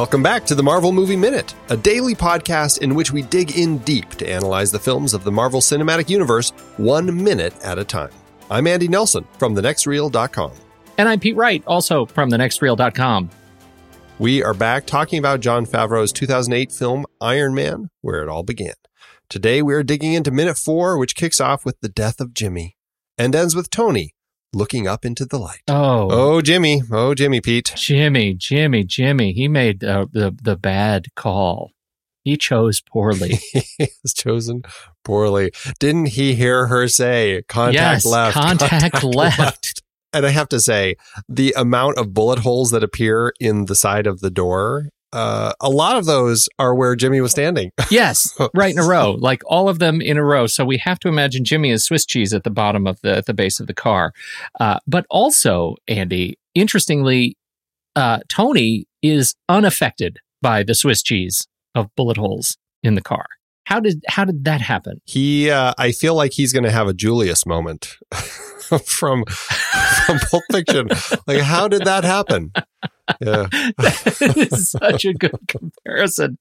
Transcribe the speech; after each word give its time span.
Welcome 0.00 0.22
back 0.22 0.46
to 0.46 0.54
the 0.54 0.62
Marvel 0.62 0.92
Movie 0.92 1.14
Minute, 1.14 1.54
a 1.68 1.76
daily 1.76 2.14
podcast 2.14 2.78
in 2.78 2.94
which 2.94 3.12
we 3.12 3.20
dig 3.20 3.58
in 3.58 3.76
deep 3.80 4.08
to 4.12 4.26
analyze 4.26 4.72
the 4.72 4.78
films 4.78 5.12
of 5.12 5.24
the 5.24 5.30
Marvel 5.30 5.60
Cinematic 5.60 6.08
Universe 6.08 6.52
one 6.78 7.22
minute 7.22 7.52
at 7.62 7.78
a 7.78 7.84
time. 7.84 8.08
I'm 8.50 8.66
Andy 8.66 8.88
Nelson 8.88 9.26
from 9.38 9.54
thenextreel.com. 9.54 10.52
And 10.96 11.06
I'm 11.06 11.20
Pete 11.20 11.36
Wright, 11.36 11.62
also 11.66 12.06
from 12.06 12.30
thenextreel.com. 12.30 13.28
We 14.18 14.42
are 14.42 14.54
back 14.54 14.86
talking 14.86 15.18
about 15.18 15.40
Jon 15.40 15.66
Favreau's 15.66 16.12
2008 16.12 16.72
film 16.72 17.04
Iron 17.20 17.54
Man, 17.54 17.90
where 18.00 18.22
it 18.22 18.28
all 18.30 18.42
began. 18.42 18.72
Today 19.28 19.60
we 19.60 19.74
are 19.74 19.82
digging 19.82 20.14
into 20.14 20.30
minute 20.30 20.56
four, 20.56 20.96
which 20.96 21.14
kicks 21.14 21.42
off 21.42 21.66
with 21.66 21.78
the 21.82 21.90
death 21.90 22.22
of 22.22 22.32
Jimmy 22.32 22.78
and 23.18 23.34
ends 23.34 23.54
with 23.54 23.68
Tony 23.68 24.14
looking 24.52 24.86
up 24.86 25.04
into 25.04 25.24
the 25.24 25.38
light. 25.38 25.62
Oh, 25.68 26.08
Oh, 26.10 26.40
Jimmy. 26.40 26.82
Oh, 26.90 27.14
Jimmy 27.14 27.40
Pete. 27.40 27.72
Jimmy, 27.76 28.34
Jimmy, 28.34 28.84
Jimmy. 28.84 29.32
He 29.32 29.48
made 29.48 29.84
uh, 29.84 30.06
the 30.12 30.36
the 30.42 30.56
bad 30.56 31.06
call. 31.14 31.72
He 32.22 32.36
chose 32.36 32.80
poorly. 32.80 33.38
he 33.78 33.88
was 34.02 34.12
chosen 34.14 34.62
poorly. 35.04 35.52
Didn't 35.78 36.06
he 36.06 36.34
hear 36.34 36.66
her 36.66 36.86
say 36.86 37.42
contact 37.48 38.04
yes, 38.04 38.06
left? 38.06 38.34
contact, 38.34 39.02
left. 39.04 39.82
And 40.12 40.26
I 40.26 40.30
have 40.30 40.48
to 40.50 40.60
say, 40.60 40.96
the 41.28 41.54
amount 41.56 41.96
of 41.96 42.12
bullet 42.12 42.40
holes 42.40 42.72
that 42.72 42.82
appear 42.82 43.32
in 43.40 43.66
the 43.66 43.74
side 43.76 44.06
of 44.06 44.20
the 44.20 44.30
door, 44.30 44.88
uh, 45.12 45.52
a 45.60 45.68
lot 45.68 45.96
of 45.96 46.04
those 46.04 46.48
are 46.58 46.74
where 46.74 46.94
Jimmy 46.96 47.20
was 47.20 47.32
standing. 47.32 47.70
Yes, 47.90 48.32
right 48.54 48.72
in 48.72 48.78
a 48.78 48.86
row, 48.86 49.12
like 49.18 49.42
all 49.46 49.68
of 49.68 49.80
them 49.80 50.00
in 50.00 50.16
a 50.16 50.24
row. 50.24 50.46
So 50.46 50.64
we 50.64 50.78
have 50.78 51.00
to 51.00 51.08
imagine 51.08 51.44
Jimmy 51.44 51.70
is 51.70 51.84
Swiss 51.84 52.06
cheese 52.06 52.32
at 52.32 52.44
the 52.44 52.50
bottom 52.50 52.86
of 52.86 53.00
the 53.00 53.16
at 53.16 53.26
the 53.26 53.34
base 53.34 53.58
of 53.58 53.66
the 53.66 53.74
car. 53.74 54.12
Uh, 54.60 54.78
but 54.86 55.06
also, 55.10 55.74
Andy, 55.88 56.38
interestingly, 56.54 57.36
uh, 57.96 58.20
Tony 58.28 58.86
is 59.02 59.34
unaffected 59.48 60.18
by 60.40 60.62
the 60.62 60.74
Swiss 60.74 61.02
cheese 61.02 61.48
of 61.74 61.88
bullet 61.96 62.16
holes 62.16 62.56
in 62.82 62.94
the 62.94 63.02
car. 63.02 63.26
How 63.64 63.80
did 63.80 64.04
how 64.08 64.24
did 64.24 64.44
that 64.44 64.60
happen? 64.60 65.00
He, 65.04 65.50
uh, 65.50 65.74
I 65.78 65.92
feel 65.92 66.14
like 66.14 66.32
he's 66.32 66.52
going 66.52 66.64
to 66.64 66.70
have 66.70 66.86
a 66.86 66.94
Julius 66.94 67.44
moment 67.44 67.96
from 68.84 69.24
from 69.24 70.18
Pulp 70.30 70.44
Fiction. 70.52 70.88
like, 71.26 71.40
how 71.40 71.68
did 71.68 71.84
that 71.84 72.04
happen? 72.04 72.52
Yeah, 73.20 73.46
that 73.78 74.34
is 74.52 74.70
such 74.70 75.04
a 75.04 75.14
good 75.14 75.38
comparison. 75.48 76.38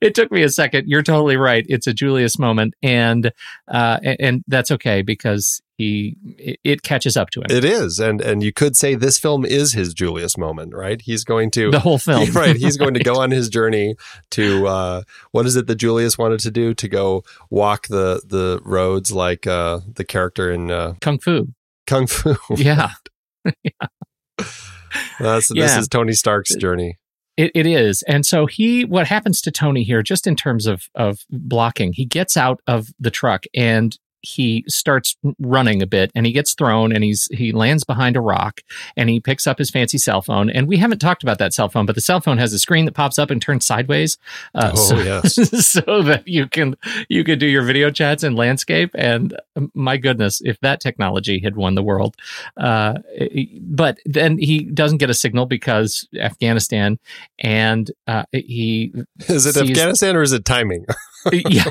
It 0.00 0.14
took 0.14 0.30
me 0.30 0.42
a 0.42 0.50
second. 0.50 0.86
You're 0.86 1.02
totally 1.02 1.36
right. 1.36 1.64
It's 1.68 1.86
a 1.86 1.94
Julius 1.94 2.38
moment, 2.38 2.74
and 2.82 3.32
uh, 3.68 4.00
and 4.02 4.44
that's 4.46 4.70
okay 4.70 5.00
because 5.00 5.62
he 5.78 6.16
it 6.62 6.82
catches 6.82 7.16
up 7.16 7.30
to 7.30 7.40
him. 7.40 7.46
it 7.48 7.64
is, 7.64 7.98
and 7.98 8.20
and 8.20 8.42
you 8.42 8.52
could 8.52 8.76
say 8.76 8.94
this 8.94 9.18
film 9.18 9.44
is 9.46 9.72
his 9.72 9.94
Julius 9.94 10.36
moment, 10.36 10.74
right? 10.74 11.00
He's 11.00 11.24
going 11.24 11.50
to 11.52 11.70
the 11.70 11.80
whole 11.80 11.98
film, 11.98 12.30
right? 12.34 12.54
He's 12.54 12.76
going 12.76 12.94
to 12.94 13.02
go 13.02 13.14
on 13.20 13.30
his 13.30 13.48
journey 13.48 13.94
to 14.32 14.66
uh, 14.66 15.02
what 15.30 15.46
is 15.46 15.56
it 15.56 15.66
that 15.66 15.76
Julius 15.76 16.18
wanted 16.18 16.40
to 16.40 16.50
do? 16.50 16.74
To 16.74 16.88
go 16.88 17.24
walk 17.48 17.86
the 17.88 18.20
the 18.26 18.60
roads 18.64 19.10
like 19.10 19.46
uh, 19.46 19.80
the 19.94 20.04
character 20.04 20.50
in 20.52 20.70
uh, 20.70 20.94
Kung 21.00 21.18
Fu. 21.18 21.48
Kung 21.86 22.06
Fu. 22.06 22.36
Yeah. 22.56 22.92
Yeah, 23.64 23.70
Uh, 25.22 25.34
That's, 25.34 25.48
This 25.48 25.76
is 25.76 25.88
Tony 25.88 26.12
Stark's 26.12 26.54
journey. 26.56 26.98
It, 27.36 27.52
it 27.54 27.66
is. 27.66 28.02
And 28.02 28.26
so 28.26 28.46
he, 28.46 28.84
what 28.84 29.06
happens 29.06 29.40
to 29.42 29.50
Tony 29.50 29.84
here, 29.84 30.02
just 30.02 30.26
in 30.26 30.36
terms 30.36 30.66
of, 30.66 30.82
of 30.94 31.20
blocking, 31.30 31.92
he 31.94 32.04
gets 32.04 32.36
out 32.36 32.60
of 32.66 32.88
the 32.98 33.10
truck 33.10 33.44
and 33.54 33.96
he 34.22 34.64
starts 34.68 35.16
running 35.38 35.82
a 35.82 35.86
bit 35.86 36.10
and 36.14 36.26
he 36.26 36.32
gets 36.32 36.54
thrown 36.54 36.92
and 36.92 37.04
he's 37.04 37.28
he 37.32 37.52
lands 37.52 37.84
behind 37.84 38.16
a 38.16 38.20
rock 38.20 38.60
and 38.96 39.08
he 39.10 39.20
picks 39.20 39.46
up 39.46 39.58
his 39.58 39.70
fancy 39.70 39.98
cell 39.98 40.22
phone 40.22 40.48
and 40.48 40.68
we 40.68 40.76
haven't 40.76 41.00
talked 41.00 41.22
about 41.22 41.38
that 41.38 41.52
cell 41.52 41.68
phone 41.68 41.86
but 41.86 41.94
the 41.94 42.00
cell 42.00 42.20
phone 42.20 42.38
has 42.38 42.52
a 42.52 42.58
screen 42.58 42.84
that 42.84 42.92
pops 42.92 43.18
up 43.18 43.30
and 43.30 43.42
turns 43.42 43.64
sideways 43.66 44.18
uh, 44.54 44.72
Oh, 44.72 44.76
so, 44.76 44.98
yes. 44.98 45.34
so 45.66 46.02
that 46.02 46.26
you 46.26 46.46
can 46.48 46.76
you 47.08 47.24
can 47.24 47.38
do 47.38 47.46
your 47.46 47.62
video 47.62 47.90
chats 47.90 48.22
in 48.22 48.36
landscape 48.36 48.90
and 48.94 49.38
um, 49.56 49.70
my 49.74 49.96
goodness 49.96 50.40
if 50.44 50.58
that 50.60 50.80
technology 50.80 51.40
had 51.40 51.56
won 51.56 51.74
the 51.74 51.82
world 51.82 52.16
uh, 52.56 52.94
but 53.60 53.98
then 54.04 54.38
he 54.38 54.64
doesn't 54.64 54.98
get 54.98 55.10
a 55.10 55.14
signal 55.14 55.46
because 55.46 56.08
Afghanistan 56.18 56.98
and 57.40 57.90
uh, 58.06 58.24
he 58.32 58.92
Is 59.28 59.46
it 59.46 59.56
Afghanistan 59.56 60.16
or 60.16 60.22
is 60.22 60.32
it 60.32 60.44
timing? 60.44 60.86
yeah. 61.32 61.64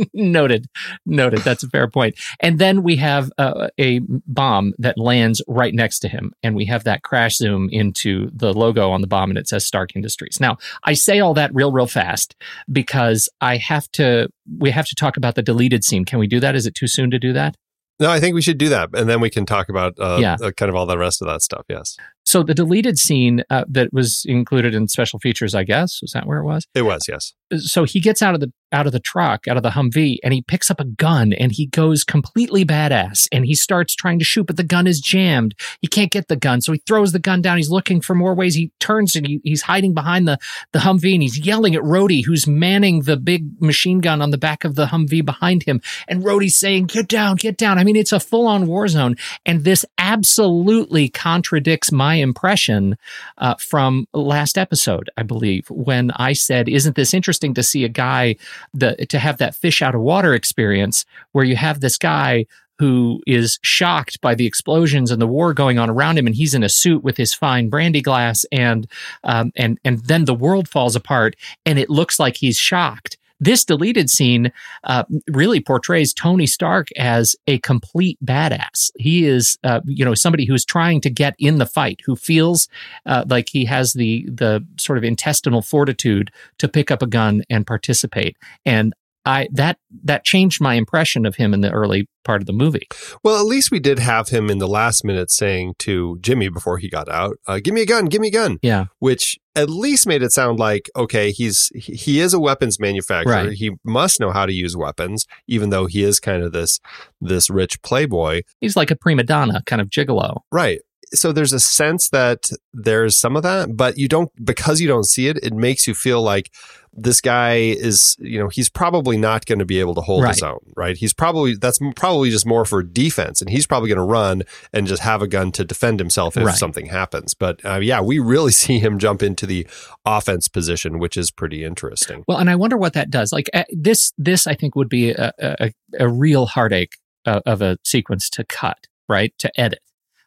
noted. 0.14 0.66
Noted. 1.06 1.40
That's 1.40 1.62
a 1.62 1.68
fair 1.68 1.88
point. 1.88 2.16
And 2.40 2.58
then 2.58 2.82
we 2.82 2.96
have 2.96 3.30
uh, 3.38 3.68
a 3.78 4.00
bomb 4.26 4.72
that 4.78 4.98
lands 4.98 5.42
right 5.48 5.74
next 5.74 6.00
to 6.00 6.08
him. 6.08 6.32
And 6.42 6.54
we 6.54 6.66
have 6.66 6.84
that 6.84 7.02
crash 7.02 7.36
zoom 7.36 7.68
into 7.70 8.30
the 8.32 8.52
logo 8.52 8.90
on 8.90 9.00
the 9.00 9.06
bomb 9.06 9.30
and 9.30 9.38
it 9.38 9.48
says 9.48 9.66
Stark 9.66 9.94
Industries. 9.96 10.38
Now, 10.40 10.58
I 10.84 10.94
say 10.94 11.20
all 11.20 11.34
that 11.34 11.54
real, 11.54 11.72
real 11.72 11.86
fast 11.86 12.36
because 12.70 13.28
I 13.40 13.56
have 13.56 13.90
to, 13.92 14.28
we 14.58 14.70
have 14.70 14.86
to 14.86 14.94
talk 14.94 15.16
about 15.16 15.34
the 15.34 15.42
deleted 15.42 15.84
scene. 15.84 16.04
Can 16.04 16.18
we 16.18 16.26
do 16.26 16.40
that? 16.40 16.54
Is 16.54 16.66
it 16.66 16.74
too 16.74 16.86
soon 16.88 17.10
to 17.10 17.18
do 17.18 17.32
that? 17.32 17.56
No, 18.00 18.10
I 18.10 18.18
think 18.18 18.34
we 18.34 18.40
should 18.40 18.56
do 18.56 18.70
that, 18.70 18.88
and 18.94 19.10
then 19.10 19.20
we 19.20 19.28
can 19.28 19.44
talk 19.44 19.68
about 19.68 19.92
uh, 19.98 20.16
Yeah. 20.18 20.38
uh, 20.42 20.52
kind 20.52 20.70
of 20.70 20.74
all 20.74 20.86
the 20.86 20.96
rest 20.96 21.20
of 21.20 21.28
that 21.28 21.42
stuff. 21.42 21.66
Yes, 21.68 21.98
So 22.30 22.44
the 22.44 22.54
deleted 22.54 22.96
scene 22.96 23.42
uh, 23.50 23.64
that 23.68 23.92
was 23.92 24.24
included 24.24 24.72
in 24.72 24.86
special 24.86 25.18
features, 25.18 25.52
I 25.52 25.64
guess, 25.64 26.00
was 26.00 26.12
that 26.12 26.26
where 26.28 26.38
it 26.38 26.44
was? 26.44 26.64
it 26.76 26.82
was. 26.82 27.02
Yes, 27.08 27.32
so 27.58 27.82
he 27.82 27.98
gets 27.98 28.22
out 28.22 28.34
of 28.34 28.40
the 28.40 28.52
out 28.72 28.86
of 28.86 28.92
the 28.92 29.00
truck, 29.00 29.48
out 29.48 29.56
of 29.56 29.64
the 29.64 29.70
Humvee, 29.70 30.18
and 30.22 30.32
he 30.32 30.42
picks 30.42 30.70
up 30.70 30.78
a 30.78 30.84
gun 30.84 31.32
and 31.32 31.50
he 31.50 31.66
goes 31.66 32.04
completely 32.04 32.64
badass 32.64 33.26
and 33.32 33.44
he 33.44 33.52
starts 33.52 33.96
trying 33.96 34.20
to 34.20 34.24
shoot, 34.24 34.46
but 34.46 34.56
the 34.56 34.62
gun 34.62 34.86
is 34.86 35.00
jammed. 35.00 35.56
He 35.80 35.88
can't 35.88 36.12
get 36.12 36.28
the 36.28 36.36
gun, 36.36 36.60
so 36.60 36.70
he 36.72 36.80
throws 36.86 37.10
the 37.10 37.18
gun 37.18 37.42
down. 37.42 37.56
He's 37.56 37.68
looking 37.68 38.00
for 38.00 38.14
more 38.14 38.32
ways. 38.32 38.54
He 38.54 38.70
turns 38.78 39.16
and 39.16 39.26
he, 39.26 39.40
he's 39.42 39.62
hiding 39.62 39.92
behind 39.92 40.28
the 40.28 40.38
the 40.72 40.78
Humvee 40.78 41.14
and 41.14 41.22
he's 41.22 41.44
yelling 41.44 41.74
at 41.74 41.82
Rhodey, 41.82 42.24
who's 42.24 42.46
manning 42.46 43.02
the 43.02 43.16
big 43.16 43.60
machine 43.60 43.98
gun 43.98 44.22
on 44.22 44.30
the 44.30 44.38
back 44.38 44.64
of 44.64 44.76
the 44.76 44.86
Humvee 44.86 45.24
behind 45.24 45.64
him. 45.64 45.80
And 46.06 46.22
Rhodey's 46.22 46.56
saying, 46.56 46.86
"Get 46.86 47.08
down, 47.08 47.34
get 47.36 47.56
down." 47.56 47.76
I 47.76 47.82
mean, 47.82 47.96
it's 47.96 48.12
a 48.12 48.20
full 48.20 48.46
on 48.46 48.68
war 48.68 48.86
zone, 48.86 49.16
and 49.44 49.64
this 49.64 49.84
absolutely 49.98 51.08
contradicts 51.08 51.90
my 51.90 52.19
impression 52.20 52.96
uh, 53.38 53.54
from 53.56 54.06
last 54.12 54.58
episode, 54.58 55.10
I 55.16 55.22
believe, 55.22 55.68
when 55.70 56.10
I 56.12 56.32
said, 56.32 56.68
"Isn't 56.68 56.96
this 56.96 57.14
interesting 57.14 57.54
to 57.54 57.62
see 57.62 57.84
a 57.84 57.88
guy 57.88 58.36
the 58.74 58.96
to 59.06 59.18
have 59.18 59.38
that 59.38 59.54
fish 59.54 59.82
out 59.82 59.94
of 59.94 60.00
water 60.00 60.34
experience 60.34 61.04
where 61.32 61.44
you 61.44 61.56
have 61.56 61.80
this 61.80 61.98
guy." 61.98 62.46
Who 62.78 63.22
is 63.26 63.58
shocked 63.60 64.22
by 64.22 64.34
the 64.34 64.46
explosions 64.46 65.10
and 65.10 65.20
the 65.20 65.26
war 65.26 65.52
going 65.52 65.78
on 65.78 65.90
around 65.90 66.16
him, 66.16 66.26
and 66.26 66.34
he's 66.34 66.54
in 66.54 66.62
a 66.62 66.70
suit 66.70 67.04
with 67.04 67.18
his 67.18 67.34
fine 67.34 67.68
brandy 67.68 68.00
glass, 68.00 68.46
and 68.50 68.86
um, 69.22 69.52
and 69.54 69.78
and 69.84 69.98
then 70.06 70.24
the 70.24 70.32
world 70.32 70.66
falls 70.66 70.96
apart, 70.96 71.36
and 71.66 71.78
it 71.78 71.90
looks 71.90 72.18
like 72.18 72.38
he's 72.38 72.56
shocked. 72.56 73.18
This 73.40 73.64
deleted 73.64 74.10
scene 74.10 74.52
uh, 74.84 75.04
really 75.28 75.60
portrays 75.60 76.12
Tony 76.12 76.46
Stark 76.46 76.88
as 76.96 77.34
a 77.46 77.58
complete 77.58 78.18
badass. 78.24 78.90
He 78.98 79.26
is, 79.26 79.58
uh, 79.64 79.80
you 79.86 80.04
know, 80.04 80.14
somebody 80.14 80.44
who's 80.44 80.64
trying 80.64 81.00
to 81.00 81.10
get 81.10 81.34
in 81.38 81.58
the 81.58 81.66
fight, 81.66 82.00
who 82.04 82.16
feels 82.16 82.68
uh, 83.06 83.24
like 83.28 83.48
he 83.48 83.64
has 83.64 83.94
the 83.94 84.26
the 84.30 84.64
sort 84.78 84.98
of 84.98 85.04
intestinal 85.04 85.62
fortitude 85.62 86.30
to 86.58 86.68
pick 86.68 86.90
up 86.90 87.02
a 87.02 87.06
gun 87.06 87.42
and 87.48 87.66
participate. 87.66 88.36
And 88.66 88.94
I 89.26 89.48
that 89.52 89.78
that 90.04 90.24
changed 90.24 90.60
my 90.60 90.74
impression 90.74 91.26
of 91.26 91.36
him 91.36 91.52
in 91.52 91.60
the 91.60 91.70
early 91.70 92.08
part 92.24 92.40
of 92.42 92.46
the 92.46 92.52
movie. 92.52 92.86
Well, 93.22 93.38
at 93.38 93.46
least 93.46 93.70
we 93.70 93.80
did 93.80 93.98
have 93.98 94.28
him 94.28 94.50
in 94.50 94.58
the 94.58 94.68
last 94.68 95.04
minute 95.04 95.30
saying 95.30 95.74
to 95.80 96.18
Jimmy 96.20 96.48
before 96.48 96.78
he 96.78 96.88
got 96.88 97.08
out, 97.08 97.36
uh, 97.46 97.60
"Give 97.62 97.74
me 97.74 97.82
a 97.82 97.86
gun, 97.86 98.06
give 98.06 98.20
me 98.20 98.28
a 98.28 98.32
gun," 98.32 98.58
Yeah, 98.62 98.86
which 98.98 99.38
at 99.54 99.68
least 99.68 100.06
made 100.06 100.22
it 100.22 100.32
sound 100.32 100.58
like 100.58 100.90
okay, 100.96 101.32
he's 101.32 101.70
he 101.74 102.20
is 102.20 102.32
a 102.32 102.40
weapons 102.40 102.80
manufacturer. 102.80 103.32
Right. 103.48 103.52
He 103.52 103.72
must 103.84 104.20
know 104.20 104.30
how 104.30 104.46
to 104.46 104.52
use 104.52 104.76
weapons, 104.76 105.26
even 105.46 105.70
though 105.70 105.86
he 105.86 106.02
is 106.02 106.20
kind 106.20 106.42
of 106.42 106.52
this 106.52 106.80
this 107.20 107.50
rich 107.50 107.82
playboy, 107.82 108.42
he's 108.60 108.76
like 108.76 108.90
a 108.90 108.96
prima 108.96 109.22
donna, 109.22 109.62
kind 109.66 109.82
of 109.82 109.90
gigolo. 109.90 110.40
right? 110.50 110.80
So 111.12 111.32
there's 111.32 111.52
a 111.52 111.60
sense 111.60 112.08
that 112.10 112.50
there's 112.72 113.16
some 113.16 113.36
of 113.36 113.42
that, 113.42 113.76
but 113.76 113.98
you 113.98 114.08
don't 114.08 114.30
because 114.44 114.80
you 114.80 114.88
don't 114.88 115.04
see 115.06 115.26
it. 115.28 115.38
It 115.42 115.52
makes 115.52 115.86
you 115.86 115.94
feel 115.94 116.22
like 116.22 116.50
this 116.92 117.20
guy 117.20 117.54
is, 117.56 118.16
you 118.18 118.38
know, 118.38 118.48
he's 118.48 118.68
probably 118.68 119.16
not 119.16 119.46
going 119.46 119.60
to 119.60 119.64
be 119.64 119.78
able 119.78 119.94
to 119.94 120.00
hold 120.00 120.26
his 120.26 120.42
own, 120.42 120.58
right? 120.76 120.96
He's 120.96 121.12
probably 121.12 121.54
that's 121.54 121.78
probably 121.94 122.30
just 122.30 122.46
more 122.46 122.64
for 122.64 122.82
defense, 122.82 123.40
and 123.40 123.48
he's 123.50 123.66
probably 123.66 123.88
going 123.88 123.98
to 123.98 124.04
run 124.04 124.42
and 124.72 124.86
just 124.88 125.02
have 125.02 125.22
a 125.22 125.28
gun 125.28 125.52
to 125.52 125.64
defend 125.64 126.00
himself 126.00 126.36
if 126.36 126.44
Right. 126.46 126.54
something 126.56 126.86
happens. 126.86 127.34
But 127.34 127.64
uh, 127.64 127.78
yeah, 127.80 128.00
we 128.00 128.18
really 128.18 128.52
see 128.62 128.78
him 128.80 128.98
jump 128.98 129.22
into 129.22 129.46
the 129.46 129.66
offense 130.04 130.48
position, 130.48 130.98
which 130.98 131.16
is 131.16 131.30
pretty 131.30 131.64
interesting. 131.64 132.24
Well, 132.26 132.38
and 132.38 132.50
I 132.50 132.56
wonder 132.56 132.76
what 132.76 132.92
that 132.94 133.10
does. 133.10 133.32
Like 133.32 133.48
uh, 133.54 133.64
this, 133.70 134.12
this 134.18 134.46
I 134.46 134.54
think 134.54 134.74
would 134.76 134.88
be 134.88 135.10
a, 135.10 135.32
a, 135.38 135.72
a 135.98 136.08
real 136.08 136.46
heartache 136.46 136.94
uh, 137.24 137.40
of 137.46 137.62
a 137.62 137.78
sequence 137.84 138.28
to 138.30 138.44
cut, 138.44 138.86
right? 139.08 139.32
To 139.38 139.50
edit. 139.60 139.80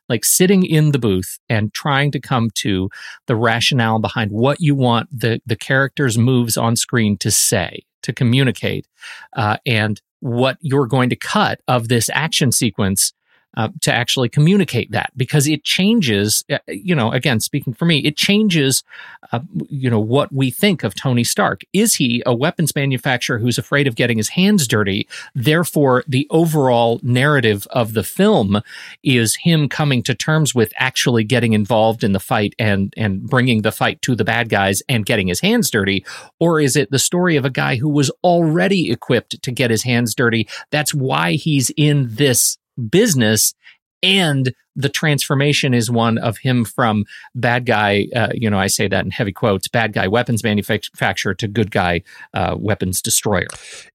Like 0.10 0.26
sitting 0.26 0.66
in 0.66 0.92
the 0.92 1.00
booth 1.00 1.40
and 1.50 1.74
trying 1.74 2.12
to 2.12 2.20
come 2.20 2.50
to 2.56 2.90
the 3.28 3.36
rationale 3.36 4.00
behind 4.00 4.32
what 4.32 4.60
you 4.60 4.76
want 4.76 5.08
the 5.18 5.42
the 5.46 5.56
character's 5.56 6.18
moves 6.18 6.58
on 6.58 6.76
screen 6.76 7.18
to 7.18 7.32
say, 7.32 7.84
to 8.04 8.14
communicate, 8.14 8.88
uh, 9.36 9.58
and 9.66 10.02
what 10.20 10.58
you're 10.62 10.88
going 10.88 11.10
to 11.10 11.16
cut 11.16 11.60
of 11.68 11.88
this 11.90 12.10
action 12.14 12.52
sequence 12.52 13.14
uh, 13.56 13.70
to 13.82 13.94
actually 13.94 14.30
communicate 14.30 14.92
that 14.92 15.12
because 15.16 15.48
it 15.48 15.64
changes. 15.64 16.44
uh, 16.52 16.60
You 16.68 16.96
know, 16.96 17.12
again, 17.12 17.40
speaking 17.40 17.74
for 17.74 17.86
me, 17.86 18.00
it 18.00 18.18
changes. 18.18 18.84
Uh, 19.32 19.40
you 19.70 19.90
know 19.90 20.00
what 20.00 20.32
we 20.32 20.52
think 20.52 20.84
of 20.84 20.96
Tony 20.96 21.24
Stark. 21.24 21.62
Is 21.74 21.96
he 21.96 22.22
a 22.26 22.34
weapons 22.34 22.76
manufacturer 22.76 23.40
who's 23.40 23.58
afraid 23.58 23.88
of 23.88 23.96
getting 23.96 24.18
his 24.18 24.30
hands 24.30 24.68
dirty? 24.68 25.08
Therefore, 25.36 26.04
the 26.08 26.28
overall 26.30 27.00
narrative 27.04 27.68
of 27.72 27.94
the 27.94 28.04
film 28.04 28.62
is 29.04 29.36
him 29.36 29.70
coming 29.70 30.04
to 30.04 30.14
terms 30.14 30.54
with 30.54 30.74
actually 30.78 31.24
getting 31.24 31.54
involved 31.54 32.04
in 32.04 32.12
the 32.12 32.20
fight 32.20 32.54
and 32.60 32.94
and 32.98 33.24
bringing 33.24 33.62
the 33.62 33.72
fight 33.72 34.02
to 34.02 34.16
the 34.16 34.26
bad 34.26 34.50
guys 34.50 34.82
and 34.90 35.06
getting 35.06 35.28
his 35.28 35.40
hands 35.42 35.70
dirty, 35.70 36.06
or 36.40 36.60
is 36.60 36.76
it 36.76 36.92
the 36.92 37.00
story 37.00 37.36
of 37.36 37.46
a 37.46 37.50
guy 37.50 37.76
who 37.76 37.90
was 37.90 38.12
already 38.24 38.92
equipped 38.92 39.42
to 39.42 39.52
get 39.52 39.72
his 39.72 39.84
hands 39.84 40.16
dirty? 40.16 40.48
That's 40.72 40.94
why 40.94 41.34
he's 41.34 41.72
in 41.78 42.08
this 42.10 42.58
business 42.90 43.54
and 44.02 44.54
the 44.75 44.90
transformation 44.90 45.74
is 45.74 45.90
one 45.90 46.18
of 46.18 46.38
him 46.40 46.66
from 46.66 47.06
bad 47.36 47.66
guy 47.66 48.08
uh, 48.16 48.30
you 48.34 48.50
know 48.50 48.60
i 48.60 48.68
say 48.68 48.88
that 48.88 49.06
in 49.06 49.12
heavy 49.12 49.31
quotes 49.31 49.68
bad 49.68 49.94
guy 49.94 50.08
weapons 50.08 50.44
manufacturer 50.44 51.34
to 51.34 51.48
good 51.48 51.72
guy 51.72 52.02
uh, 52.34 52.56
weapons 52.58 53.02
destroyer. 53.02 53.48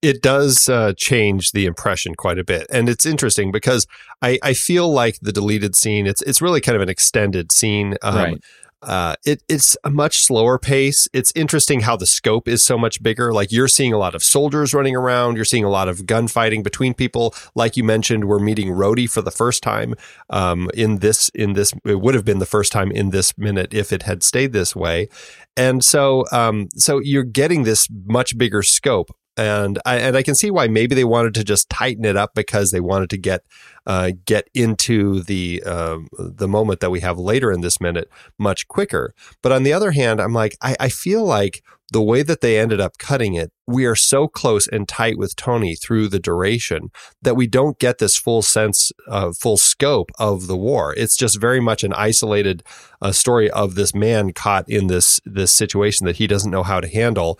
It 0.03 0.23
does 0.23 0.69
uh, 0.69 0.93
change 0.97 1.53
the 1.53 1.67
impression 1.67 2.15
quite 2.15 2.39
a 2.39 2.45
bit. 2.45 2.67
And 2.71 2.89
it's 2.89 3.05
interesting 3.05 3.51
because 3.51 3.87
I, 4.23 4.39
I 4.43 4.55
feel 4.55 4.91
like 4.91 5.19
the 5.21 5.33
deleted 5.33 5.75
scene 5.75 6.07
it's 6.07 6.23
it's 6.23 6.41
really 6.41 6.61
kind 6.61 6.77
of 6.77 6.83
an 6.83 6.89
extended 6.89 7.53
scene. 7.53 7.97
Um, 8.03 8.17
right 8.17 8.45
uh, 8.83 9.17
it, 9.25 9.43
it's 9.49 9.77
a 9.83 9.91
much 9.91 10.19
slower 10.19 10.59
pace. 10.59 11.09
It's 11.13 11.33
interesting 11.35 11.81
how 11.81 11.97
the 11.97 12.07
scope 12.07 12.47
is 12.47 12.63
so 12.63 12.79
much 12.79 13.03
bigger. 13.03 13.33
Like 13.33 13.51
you're 13.51 13.69
seeing 13.69 13.93
a 13.93 13.99
lot 13.99 14.15
of 14.15 14.23
soldiers 14.23 14.73
running 14.73 14.95
around. 14.95 15.37
You're 15.37 15.45
seeing 15.45 15.65
a 15.65 15.71
lot 15.71 15.89
of 15.89 16.07
gunfighting 16.07 16.63
between 16.63 16.95
people. 16.95 17.35
Like 17.55 17.77
you 17.77 17.83
mentioned, 17.83 18.27
we're 18.27 18.39
meeting 18.39 18.69
Rhodey 18.69 19.11
for 19.11 19.23
the 19.23 19.31
first 19.31 19.63
time 19.63 19.95
um, 20.31 20.71
in 20.75 20.99
this. 20.99 21.29
In 21.31 21.55
this, 21.55 21.73
it 21.85 22.01
would 22.01 22.15
have 22.15 22.25
been 22.25 22.39
the 22.39 22.47
first 22.47 22.71
time 22.71 22.93
in 22.93 23.11
this 23.11 23.37
minute 23.37 23.75
if 23.75 23.93
it 23.93 24.05
had 24.05 24.23
stayed 24.23 24.53
this 24.53 24.77
way. 24.77 25.09
And 25.57 25.85
so, 25.85 26.25
um, 26.31 26.69
so 26.77 27.01
you're 27.01 27.25
getting 27.25 27.65
this 27.65 27.89
much 28.07 28.39
bigger 28.39 28.63
scope 28.63 29.11
and 29.39 29.79
I 29.87 29.97
and 29.99 30.17
I 30.17 30.23
can 30.23 30.35
see 30.35 30.51
why 30.51 30.69
maybe 30.69 30.95
they 30.95 31.05
wanted 31.05 31.35
to 31.35 31.45
just 31.45 31.71
tighten 31.71 32.05
it 32.05 32.17
up 32.17 32.35
because 32.35 32.71
they 32.71 32.81
wanted 32.81 33.11
to 33.11 33.19
get 33.19 33.45
uh, 33.87 34.11
get 34.27 34.49
into 34.53 35.23
the 35.23 35.63
uh, 35.65 35.99
the 36.19 36.49
moment 36.49 36.81
that 36.81 36.91
we 36.91 37.01
have 37.01 37.19
later 37.19 37.53
in 37.53 37.61
this 37.61 37.81
minute 37.81 38.11
much 38.39 38.69
quicker. 38.69 39.15
But 39.43 39.53
on 39.53 39.63
the 39.63 39.73
other 39.73 39.93
hand, 39.93 40.21
I'm 40.21 40.35
like 40.35 40.57
I, 40.61 40.77
I 40.81 40.89
feel 40.89 41.25
like 41.25 41.63
the 41.91 42.03
way 42.03 42.23
that 42.23 42.43
they 42.43 42.59
ended 42.59 42.81
up 42.81 42.99
cutting 42.99 43.35
it, 43.35 43.51
we 43.67 43.87
are 43.87 43.97
so 43.97 44.29
close 44.29 44.67
and 44.69 44.87
tight 44.87 45.17
with 45.17 45.37
Tony 45.37 45.75
through 45.75 46.09
the 46.09 46.19
duration 46.19 46.91
that 47.23 47.35
we 47.35 47.47
don't 47.47 47.79
get 47.79 47.97
this 47.99 48.17
full 48.17 48.43
sense, 48.43 48.93
uh, 49.07 49.33
full 49.33 49.57
scope 49.57 50.11
of 50.19 50.49
the 50.49 50.57
war. 50.57 50.95
It's 50.97 51.17
just 51.17 51.41
very 51.41 51.61
much 51.61 51.85
an 51.85 51.95
isolated 51.95 52.63
uh, 53.01 53.13
story 53.13 53.51
of 53.51 53.75
this 53.75 53.95
man 53.95 54.33
caught 54.33 54.69
in 54.69 54.89
this 54.89 55.21
this 55.25 55.53
situation 55.53 56.05
that 56.07 56.17
he 56.17 56.27
doesn't 56.27 56.51
know 56.51 56.63
how 56.63 56.81
to 56.81 56.89
handle 56.89 57.39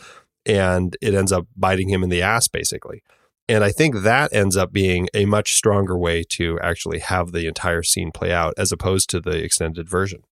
and 0.49 0.97
it 1.01 1.15
ends 1.15 1.31
up 1.31 1.47
biting 1.57 1.89
him 1.89 2.03
in 2.03 2.09
the 2.09 2.23
ass 2.23 2.49
basically. 2.49 3.03
And 3.49 3.65
I 3.65 3.71
think 3.71 4.03
that 4.03 4.33
ends 4.33 4.57
up 4.57 4.73
being 4.73 5.09
a 5.15 5.25
much 5.25 5.55
stronger 5.55 5.97
way 5.97 6.23
to 6.31 6.59
actually 6.61 6.99
have 6.99 7.33
the 7.33 7.47
entire 7.47 7.83
scene 7.83 8.13
play 8.13 8.33
out 8.33 8.55
as 8.59 8.73
opposed 8.73 9.09
to 9.11 9.21
the 9.21 9.43
extended 9.43 9.89
version. 9.89 10.23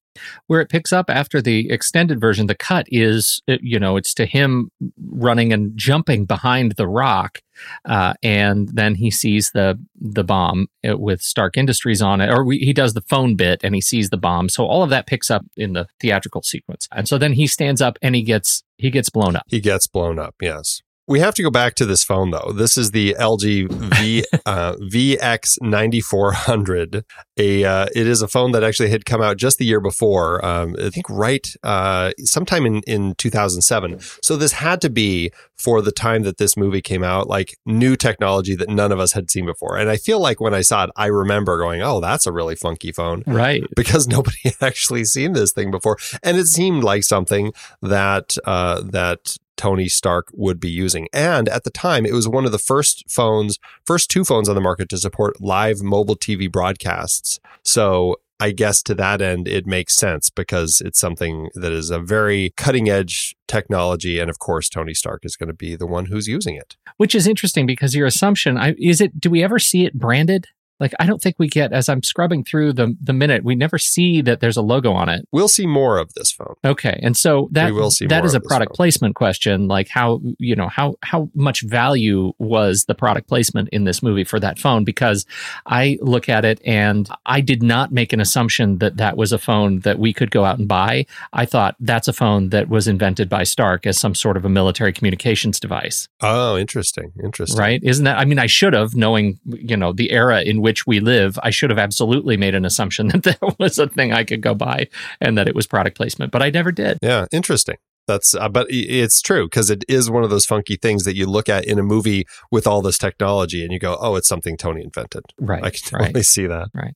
Where 0.47 0.61
it 0.61 0.69
picks 0.69 0.93
up 0.93 1.11
after 1.11 1.41
the 1.41 1.71
extended 1.71 2.21
version, 2.21 2.47
the 2.47 2.55
cut 2.55 2.87
is, 2.89 3.43
you 3.47 3.79
know, 3.79 3.97
it's 3.97 4.15
to 4.15 4.27
him 4.27 4.71
running 5.09 5.53
and 5.53 5.77
jumping 5.77 6.25
behind 6.25 6.73
the 6.73 6.89
rock. 6.89 7.41
Uh, 7.87 8.13
and 8.23 8.69
then 8.69 8.95
he 8.95 9.11
sees 9.11 9.51
the 9.53 9.79
the 9.99 10.25
bomb 10.25 10.67
uh, 10.87 10.97
with 10.99 11.23
Stark 11.23 11.57
Industries 11.57 12.03
on 12.03 12.21
it, 12.21 12.31
or 12.31 12.45
we, 12.45 12.59
he 12.59 12.75
does 12.75 12.93
the 12.93 13.01
phone 13.01 13.35
bit 13.35 13.61
and 13.65 13.75
he 13.75 13.81
sees 13.81 14.11
the 14.11 14.19
bomb. 14.19 14.51
So 14.51 14.67
all 14.67 14.83
of 14.83 14.91
that 14.91 15.07
picks 15.07 15.31
up 15.31 15.45
in 15.57 15.73
the 15.73 15.87
theatrical 16.01 16.43
sequence, 16.43 16.87
and 16.93 17.09
so 17.09 17.17
then 17.17 17.33
he 17.33 17.47
stands 17.47 17.81
up 17.81 17.99
and 18.03 18.15
he 18.15 18.23
gets 18.23 18.63
he 18.77 18.91
gets 18.91 19.09
blown 19.09 19.37
up. 19.37 19.45
He 19.49 19.61
gets 19.61 19.87
blown 19.87 20.19
up. 20.19 20.35
Yes. 20.41 20.83
We 21.09 21.21
have 21.21 21.35
to 21.35 21.43
go 21.43 21.51
back 21.51 21.77
to 21.77 21.87
this 21.87 22.03
phone 22.03 22.33
though. 22.33 22.51
This 22.53 22.77
is 22.77 22.91
the 22.91 23.15
LG 23.19 23.71
v, 23.71 24.25
uh, 24.47 24.73
VX9400. 24.75 27.05
A 27.39 27.65
uh, 27.65 27.87
it 27.95 28.09
is 28.09 28.23
a 28.23 28.29
phone 28.29 28.53
that 28.53 28.65
actually 28.65 28.89
had 28.91 29.05
come 29.05 29.21
out 29.23 29.37
just 29.37 29.59
the 29.59 29.65
year 29.65 29.81
before. 29.81 30.45
Um, 30.45 30.75
I 30.83 30.91
think 30.91 31.09
right 31.09 31.47
uh, 31.63 32.11
sometime 32.19 32.67
in 32.67 32.83
in 32.89 33.15
2007. 33.17 34.01
So 34.23 34.37
this 34.37 34.51
had 34.53 34.81
to 34.81 34.91
be 34.91 35.31
for 35.57 35.81
the 35.81 35.93
time 35.93 36.25
that 36.25 36.39
this 36.39 36.57
movie 36.57 36.83
came 36.83 37.05
out, 37.05 37.29
like 37.29 37.57
new 37.65 37.95
technology 37.97 38.57
that 38.57 38.69
none 38.69 38.91
of 38.91 38.99
us 38.99 39.13
had 39.13 39.31
seen 39.31 39.47
before. 39.47 39.77
And 39.77 39.89
I 39.89 39.97
feel 39.97 40.19
like 40.21 40.41
when 40.41 40.55
I 40.55 40.63
saw 40.63 40.83
it, 40.85 40.91
I 40.97 41.07
remember 41.07 41.57
going, 41.59 41.83
"Oh, 41.83 42.01
that's 42.01 42.27
a 42.27 42.33
really 42.33 42.57
funky 42.57 42.91
phone," 42.91 43.23
right? 43.27 43.63
Because 43.77 44.09
nobody 44.09 44.39
had 44.45 44.61
actually 44.61 45.05
seen 45.05 45.35
this 45.35 45.53
thing 45.53 45.71
before, 45.71 45.99
and 46.23 46.37
it 46.37 46.47
seemed 46.47 46.83
like 46.83 47.05
something 47.05 47.53
that 47.81 48.37
uh, 48.45 48.83
that 48.91 49.37
Tony 49.57 49.89
Stark 49.89 50.29
would 50.33 50.61
be 50.61 50.71
using. 50.71 51.09
And 51.13 51.49
at 51.49 51.65
the 51.65 51.71
time, 51.71 52.07
it 52.07 52.13
was 52.13 52.29
one 52.29 52.45
of 52.45 52.53
the 52.53 52.59
first 52.59 53.05
phones, 53.09 53.59
first 53.85 54.11
two 54.11 54.25
phones 54.25 54.49
on 54.49 54.55
the 54.55 54.61
market 54.61 54.89
to 54.91 54.99
support 54.99 55.41
live 55.41 55.83
mobile 55.83 56.17
TV 56.17 56.51
broadcasts. 56.51 57.41
So 57.63 58.17
I 58.39 58.51
guess 58.51 58.83
to 58.83 58.95
that 58.97 59.23
end, 59.23 59.49
it 59.49 59.67
makes 59.67 59.97
sense 59.97 60.29
because 60.29 60.83
it's 60.85 61.01
something 61.01 61.49
that 61.55 61.73
is 61.73 61.91
a 61.91 61.99
very 61.99 62.53
cutting 62.57 62.89
edge 62.89 63.35
technology. 63.49 64.19
And 64.19 64.29
of 64.29 64.39
course, 64.39 64.69
Tony 64.69 64.93
Stark 64.93 65.25
is 65.25 65.37
going 65.37 65.49
to 65.49 65.55
be 65.55 65.75
the 65.75 65.87
one 65.87 66.07
who's 66.07 66.27
using 66.27 66.55
it. 66.55 66.77
Which 66.99 67.15
is 67.15 67.27
interesting 67.27 67.67
because 67.67 67.95
your 67.95 68.07
assumption 68.07 68.59
is 68.79 69.01
it, 69.01 69.21
do 69.21 69.31
we 69.31 69.43
ever 69.43 69.59
see 69.59 69.87
it 69.87 69.95
branded? 69.95 70.49
Like 70.81 70.93
I 70.99 71.07
don't 71.07 71.21
think 71.21 71.37
we 71.39 71.49
get 71.49 71.73
as 71.73 71.89
I'm 71.89 72.03
scrubbing 72.03 72.45
through 72.45 72.75
the 72.75 72.97
the 73.01 73.13
minute 73.13 73.45
we 73.45 73.55
never 73.55 73.79
see 73.79 74.21
that 74.23 74.41
there's 74.41 74.57
a 74.57 74.63
logo 74.63 74.93
on 74.93 75.09
it. 75.09 75.27
We'll 75.33 75.49
see 75.49 75.67
more 75.67 75.99
of 75.99 76.13
this 76.15 76.31
phone. 76.31 76.55
Okay, 76.65 76.99
and 77.03 77.17
so 77.17 77.49
that 77.53 77.67
we 77.67 77.73
will 77.73 77.91
see 77.91 78.07
that 78.07 78.25
is 78.25 78.35
a 78.35 78.41
product 78.41 78.75
placement 78.75 79.15
question. 79.15 79.69
Like 79.69 79.89
how 79.89 80.21
you 80.39 80.55
know 80.55 80.69
how 80.69 80.97
how 81.03 81.31
much 81.35 81.63
value 81.63 82.33
was 82.39 82.85
the 82.85 82.95
product 82.95 83.29
placement 83.29 83.69
in 83.71 83.85
this 83.85 84.03
movie 84.03 84.25
for 84.25 84.39
that 84.41 84.59
phone? 84.59 84.85
Because 84.85 85.25
I 85.67 85.99
look 86.01 86.29
at 86.29 86.45
it 86.45 86.61
and 86.65 87.09
I 87.25 87.41
did 87.41 87.63
not 87.63 87.93
make 87.93 88.13
an 88.13 88.21
assumption 88.21 88.79
that 88.79 88.99
that 88.99 89.17
was 89.17 89.33
a 89.33 89.39
phone 89.39 89.81
that 89.81 89.99
we 89.99 90.13
could 90.13 90.31
go 90.31 90.45
out 90.45 90.59
and 90.59 90.69
buy. 90.69 91.07
I 91.33 91.47
thought 91.47 91.77
that's 91.81 92.09
a 92.09 92.13
phone 92.13 92.51
that 92.51 92.69
was 92.69 92.87
invented 92.87 93.29
by 93.29 93.45
Stark 93.45 93.87
as 93.87 93.99
some 93.99 94.15
sort 94.15 94.37
of 94.37 94.45
a 94.45 94.49
military 94.49 94.93
communications 94.93 95.59
device. 95.61 96.09
Oh, 96.21 96.57
interesting, 96.57 97.13
interesting. 97.23 97.59
Right? 97.59 97.83
Isn't 97.83 98.05
that? 98.05 98.19
I 98.19 98.25
mean, 98.25 98.39
I 98.39 98.47
should 98.47 98.73
have, 98.73 98.95
knowing 98.95 99.39
you 99.47 99.77
know 99.77 99.93
the 99.93 100.11
era 100.11 100.43
in 100.43 100.66
which 100.67 100.85
we 100.85 100.99
live, 100.99 101.39
I 101.45 101.51
should 101.51 101.71
have 101.71 101.79
absolutely 101.79 102.37
made 102.37 102.57
an 102.57 102.65
assumption 102.65 103.07
that 103.15 103.23
that 103.23 103.59
was 103.61 103.79
a 103.79 103.87
thing 103.87 104.13
I 104.13 104.25
could 104.25 104.41
go 104.41 104.53
buy 104.53 104.89
and 105.21 105.39
that 105.39 105.47
it 105.47 105.55
was 105.55 105.65
product 105.65 105.97
placement, 105.97 106.33
but 106.33 106.43
I 106.43 106.51
never 106.51 106.73
did. 106.73 106.99
Yeah, 107.01 107.27
interesting. 107.31 107.77
That's 108.09 108.35
uh, 108.35 108.49
but 108.49 108.67
it's 108.69 109.23
true 109.23 109.47
because 109.47 109.71
it 109.71 109.85
is 109.89 110.11
one 110.11 110.25
of 110.25 110.31
those 110.31 110.45
funky 110.45 110.75
things 110.75 111.05
that 111.05 111.15
you 111.15 111.27
look 111.27 111.49
at 111.49 111.65
in 111.65 111.79
a 111.79 111.85
movie 111.85 112.27
with 112.51 112.67
all 112.67 112.83
this 112.83 112.99
technology 112.99 113.63
and 113.63 113.73
you 113.73 113.79
go, 113.79 113.97
"Oh, 114.01 114.17
it's 114.17 114.29
something 114.29 114.57
Tony 114.57 114.83
invented." 114.83 115.23
Right. 115.41 115.63
I 115.63 115.71
can 115.71 115.81
right. 115.93 116.07
totally 116.07 116.23
see 116.25 116.47
that. 116.47 116.69
Right. 116.75 116.95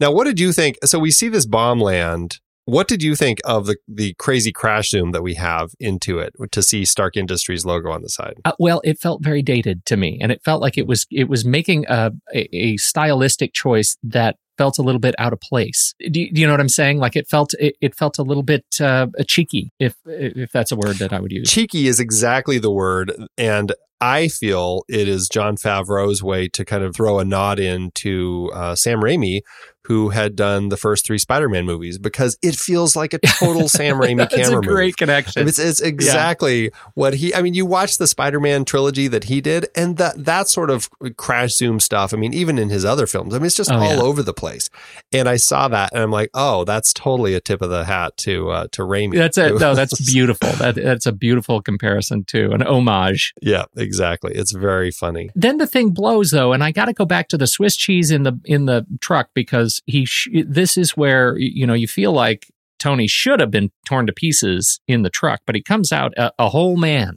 Now, 0.00 0.10
what 0.10 0.24
did 0.24 0.40
you 0.40 0.52
think? 0.52 0.78
So 0.84 0.98
we 0.98 1.10
see 1.10 1.28
this 1.28 1.46
bomb 1.46 1.80
land. 1.80 2.38
What 2.66 2.88
did 2.88 3.00
you 3.00 3.14
think 3.14 3.38
of 3.44 3.66
the 3.66 3.76
the 3.86 4.14
crazy 4.14 4.52
crash 4.52 4.90
zoom 4.90 5.12
that 5.12 5.22
we 5.22 5.34
have 5.34 5.70
into 5.78 6.18
it 6.18 6.34
to 6.50 6.62
see 6.62 6.84
Stark 6.84 7.16
Industries 7.16 7.64
logo 7.64 7.90
on 7.90 8.02
the 8.02 8.08
side? 8.08 8.40
Uh, 8.44 8.52
well, 8.58 8.80
it 8.82 8.98
felt 8.98 9.22
very 9.22 9.40
dated 9.40 9.86
to 9.86 9.96
me, 9.96 10.18
and 10.20 10.32
it 10.32 10.42
felt 10.44 10.60
like 10.60 10.76
it 10.76 10.86
was 10.86 11.06
it 11.10 11.28
was 11.28 11.44
making 11.44 11.86
a, 11.88 12.10
a, 12.34 12.56
a 12.56 12.76
stylistic 12.76 13.52
choice 13.54 13.96
that 14.02 14.36
felt 14.58 14.78
a 14.78 14.82
little 14.82 14.98
bit 14.98 15.14
out 15.18 15.32
of 15.32 15.40
place. 15.40 15.94
Do 16.10 16.20
you, 16.20 16.32
do 16.32 16.40
you 16.40 16.46
know 16.46 16.52
what 16.52 16.60
I'm 16.60 16.68
saying? 16.68 16.98
Like 16.98 17.14
it 17.14 17.28
felt 17.28 17.54
it, 17.54 17.76
it 17.80 17.94
felt 17.94 18.18
a 18.18 18.22
little 18.22 18.42
bit 18.42 18.64
uh, 18.80 19.06
cheeky, 19.28 19.72
if 19.78 19.94
if 20.04 20.50
that's 20.50 20.72
a 20.72 20.76
word 20.76 20.96
that 20.96 21.12
I 21.12 21.20
would 21.20 21.30
use. 21.30 21.48
Cheeky 21.48 21.86
is 21.86 22.00
exactly 22.00 22.58
the 22.58 22.72
word, 22.72 23.12
and 23.38 23.72
I 24.00 24.28
feel 24.28 24.82
it 24.88 25.08
is 25.08 25.28
Jon 25.28 25.56
Favreau's 25.56 26.22
way 26.22 26.48
to 26.48 26.64
kind 26.64 26.84
of 26.84 26.94
throw 26.94 27.18
a 27.18 27.24
nod 27.24 27.58
into 27.58 28.50
uh, 28.54 28.74
Sam 28.74 29.00
Raimi, 29.00 29.40
who 29.86 30.10
had 30.10 30.36
done 30.36 30.68
the 30.68 30.76
first 30.76 31.06
three 31.06 31.18
Spider-Man 31.18 31.64
movies, 31.64 31.98
because 31.98 32.36
it 32.42 32.56
feels 32.56 32.96
like 32.96 33.12
a 33.14 33.18
total 33.18 33.68
Sam 33.68 33.96
Raimi 33.96 34.18
That's 34.18 34.34
camera 34.34 34.58
a 34.58 34.62
great 34.62 34.86
move. 34.88 34.96
connection. 34.96 35.46
It's, 35.46 35.58
it's 35.58 35.80
exactly 35.80 36.70
what 36.94 37.14
he. 37.14 37.34
I 37.34 37.42
mean, 37.42 37.54
you 37.54 37.66
watch 37.66 37.98
the 37.98 38.06
Spider-Man 38.06 38.64
trilogy 38.64 39.08
that 39.08 39.24
he 39.24 39.40
did, 39.40 39.66
and 39.74 39.96
that 39.96 40.24
that 40.24 40.48
sort 40.48 40.70
of 40.70 40.88
crash 41.16 41.54
zoom 41.54 41.80
stuff. 41.80 42.12
I 42.12 42.16
mean, 42.16 42.32
even 42.34 42.58
in 42.58 42.68
his 42.70 42.84
other 42.84 43.06
films, 43.06 43.34
I 43.34 43.38
mean, 43.38 43.46
it's 43.46 43.54
just 43.56 43.70
Oh, 43.70 43.76
all 43.76 43.96
yeah. 43.96 44.00
over 44.02 44.22
the 44.22 44.32
place. 44.34 44.70
And 45.12 45.28
I 45.28 45.36
saw 45.36 45.68
that, 45.68 45.92
and 45.92 46.02
I'm 46.02 46.10
like, 46.10 46.30
oh, 46.34 46.64
that's 46.64 46.92
totally 46.92 47.34
a 47.34 47.40
tip 47.40 47.62
of 47.62 47.70
the 47.70 47.84
hat 47.84 48.16
to 48.18 48.50
uh, 48.50 48.66
to 48.72 48.82
Raimi. 48.82 49.16
That's 49.16 49.38
it. 49.38 49.52
It 49.52 49.60
No, 49.60 49.74
that's 49.74 50.00
beautiful. 50.12 50.50
That 50.52 50.74
that's 50.76 51.06
a 51.06 51.12
beautiful 51.12 51.60
comparison 51.62 52.24
too, 52.24 52.52
an 52.52 52.62
homage. 52.62 53.34
Yeah, 53.42 53.64
exactly. 53.76 54.34
It's 54.34 54.52
very 54.52 54.90
funny. 54.90 55.30
Then 55.34 55.58
the 55.58 55.66
thing 55.66 55.90
blows 55.90 56.30
though, 56.30 56.52
and 56.52 56.62
I 56.64 56.72
got 56.72 56.86
to 56.86 56.92
go 56.92 57.04
back 57.04 57.28
to 57.28 57.38
the 57.38 57.46
Swiss 57.46 57.76
cheese 57.76 58.10
in 58.10 58.22
the 58.24 58.38
in 58.44 58.66
the 58.66 58.86
truck 59.00 59.30
because 59.34 59.75
he. 59.86 60.04
Sh- 60.04 60.28
this 60.46 60.76
is 60.76 60.96
where 60.96 61.36
you 61.38 61.66
know 61.66 61.74
you 61.74 61.88
feel 61.88 62.12
like 62.12 62.50
Tony 62.78 63.06
should 63.06 63.40
have 63.40 63.50
been 63.50 63.70
torn 63.86 64.06
to 64.06 64.12
pieces 64.12 64.80
in 64.86 65.02
the 65.02 65.10
truck, 65.10 65.40
but 65.46 65.54
he 65.54 65.62
comes 65.62 65.92
out 65.92 66.12
a, 66.16 66.32
a 66.38 66.48
whole 66.48 66.76
man, 66.76 67.16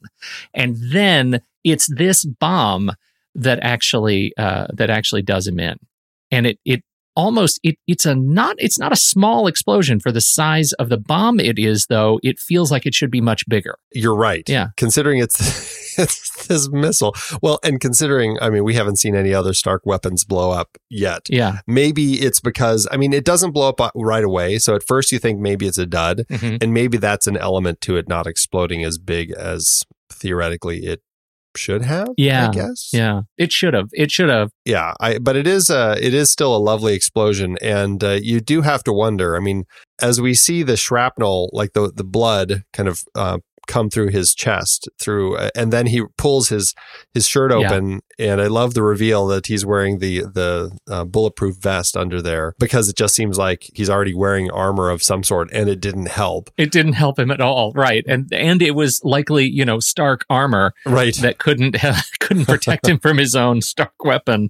and 0.54 0.76
then 0.92 1.42
it's 1.64 1.88
this 1.96 2.26
bomb 2.26 2.92
that 3.36 3.60
actually 3.62 4.34
uh, 4.38 4.68
that 4.74 4.90
actually 4.90 5.22
does 5.22 5.48
him 5.48 5.60
in, 5.60 5.78
and 6.32 6.48
it 6.48 6.60
it 6.66 6.84
almost 7.20 7.60
it, 7.64 7.76
it's 7.86 8.06
a 8.06 8.16
not 8.16 8.56
it's 8.60 8.80
not 8.80 8.92
a 8.94 8.96
small 8.96 9.46
explosion 9.48 10.00
for 10.00 10.12
the 10.12 10.22
size 10.22 10.72
of 10.74 10.88
the 10.90 10.98
bomb 10.98 11.38
it 11.40 11.58
is 11.60 11.88
though 11.88 12.20
it 12.24 12.40
feels 12.40 12.72
like 12.72 12.86
it 12.86 12.94
should 12.94 13.12
be 13.12 13.22
much 13.22 13.44
bigger 13.50 13.76
You're 13.92 14.16
right. 14.16 14.48
Yeah. 14.48 14.68
Considering 14.78 15.20
it's, 15.20 15.38
it's 16.00 16.48
this 16.48 16.70
missile. 16.72 17.14
Well, 17.42 17.60
and 17.64 17.80
considering, 17.82 18.38
I 18.42 18.50
mean, 18.50 18.64
we 18.64 18.76
haven't 18.76 18.98
seen 18.98 19.16
any 19.16 19.34
other 19.34 19.54
Stark 19.54 19.82
weapons 19.86 20.24
blow 20.24 20.52
up 20.52 20.70
yet. 20.90 21.22
yeah 21.30 21.60
Maybe 21.68 22.06
it's 22.26 22.40
because, 22.40 22.88
I 22.92 22.98
mean, 22.98 23.12
it 23.14 23.26
doesn't 23.26 23.52
blow 23.52 23.70
up 23.70 23.82
uh, 23.82 23.92
right 23.96 24.24
away. 24.24 24.60
So 24.60 24.76
at 24.76 24.84
first 24.84 25.12
you 25.12 25.20
think 25.20 25.40
maybe 25.40 25.68
it's 25.68 25.78
a 25.78 25.86
dud. 25.86 26.24
Mhm. 26.30 26.64
And 26.64 26.74
maybe 26.74 26.98
that's 26.98 27.28
an 27.28 27.36
element 27.38 27.82
to 27.82 27.98
it 27.98 28.08
not 28.08 28.28
exploding 28.28 28.84
as 28.84 28.98
big 28.98 29.32
as 29.32 29.84
theoretically 30.12 30.86
it 30.86 31.02
should 31.60 31.84
have. 31.84 32.08
Yeah. 32.18 32.50
I 32.50 32.52
guess. 32.52 32.90
yeah 32.94 33.22
it 33.38 33.52
should 33.52 33.74
have 33.74 33.90
it 33.94 34.10
should 34.12 34.30
have 34.30 34.50
Yeah. 34.66 34.94
I, 35.00 35.20
but 35.20 35.36
it 35.36 35.46
is, 35.46 35.70
uh, 35.70 35.96
it 36.02 36.14
is 36.14 36.32
still 36.32 36.56
a 36.56 36.58
lovely 36.58 36.94
explosion. 36.96 37.58
And 37.62 38.04
uh, 38.04 38.20
you 38.22 38.40
do 38.40 38.62
have 38.62 38.84
to 38.86 38.94
wonder. 38.94 39.36
I 39.36 39.40
mean, 39.40 39.66
as 40.02 40.22
we 40.22 40.34
see 40.34 40.64
the 40.64 40.78
shrapnel, 40.78 41.50
like 41.54 41.74
the, 41.74 41.92
the 41.94 42.04
blood 42.04 42.64
kind 42.74 42.88
of, 42.90 43.04
uh, 43.16 43.40
come 43.70 43.90
through 43.90 44.10
his 44.10 44.34
chest 44.34 44.90
through 45.00 45.38
uh, 45.38 45.50
and 45.56 45.72
then 45.72 45.86
he 45.86 46.04
pulls 46.18 46.50
his 46.50 46.74
his 47.14 47.28
shirt 47.28 47.52
Yeah. 47.52 47.58
open 47.68 48.02
and 48.18 48.42
i 48.42 48.48
love 48.48 48.74
the 48.74 48.84
reveal 48.84 49.28
that 49.28 49.46
he's 49.46 49.66
wearing 49.66 50.00
the 50.00 50.22
the 50.22 50.78
uh, 50.90 51.06
bulletproof 51.06 51.56
vest 51.58 51.96
under 51.96 52.22
there 52.22 52.54
because 52.60 52.90
it 52.90 52.96
just 52.98 53.14
seems 53.16 53.38
like 53.38 53.70
he's 53.76 53.90
already 53.90 54.14
wearing 54.14 54.50
armor 54.52 54.90
of 54.90 55.02
some 55.04 55.24
sort 55.24 55.50
and 55.54 55.70
it 55.70 55.80
didn't 55.80 56.08
help 56.10 56.50
it 56.58 56.72
didn't 56.72 56.94
help 56.94 57.18
him 57.20 57.32
at 57.32 57.40
all 57.40 57.72
right 57.74 58.04
and 58.08 58.28
and 58.34 58.62
it 58.62 58.76
was 58.76 59.00
likely 59.04 59.46
you 59.46 59.64
know 59.64 59.80
stark 59.80 60.26
armor 60.30 60.74
right 60.86 61.16
that 61.18 61.38
couldn't 61.38 61.76
have, 61.78 62.04
couldn't 62.20 62.46
protect 62.46 62.88
him 62.88 63.00
from 63.00 63.18
his 63.18 63.36
own 63.36 63.62
stark 63.62 64.04
weapon 64.04 64.50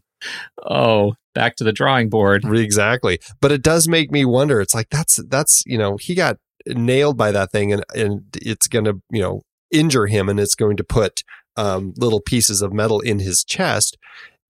oh 0.66 1.14
back 1.36 1.56
to 1.56 1.64
the 1.64 1.72
drawing 1.72 2.10
board 2.10 2.44
Exactly. 2.46 3.20
But 3.40 3.52
it 3.52 3.62
does 3.62 3.88
make 3.88 4.12
me 4.12 4.26
wonder. 4.26 4.60
It's 4.62 4.74
like 4.74 4.90
that's 4.90 5.18
that's, 5.28 5.64
you 5.66 5.78
know, 5.78 5.96
he 5.98 6.16
got 6.16 6.38
nailed 6.68 7.18
by 7.18 7.32
that 7.32 7.52
thing 7.52 7.72
and 7.74 7.84
and 7.96 8.24
it's 8.42 8.68
going 8.68 8.86
to, 8.86 9.02
you 9.12 9.22
know, 9.22 9.42
injure 9.72 10.08
him 10.08 10.30
and 10.30 10.40
it's 10.40 10.56
going 10.56 10.78
to 10.78 10.84
put 10.84 11.24
um, 11.58 11.94
little 11.98 12.22
pieces 12.22 12.62
of 12.62 12.72
metal 12.74 13.00
in 13.02 13.20
his 13.20 13.44
chest. 13.44 13.98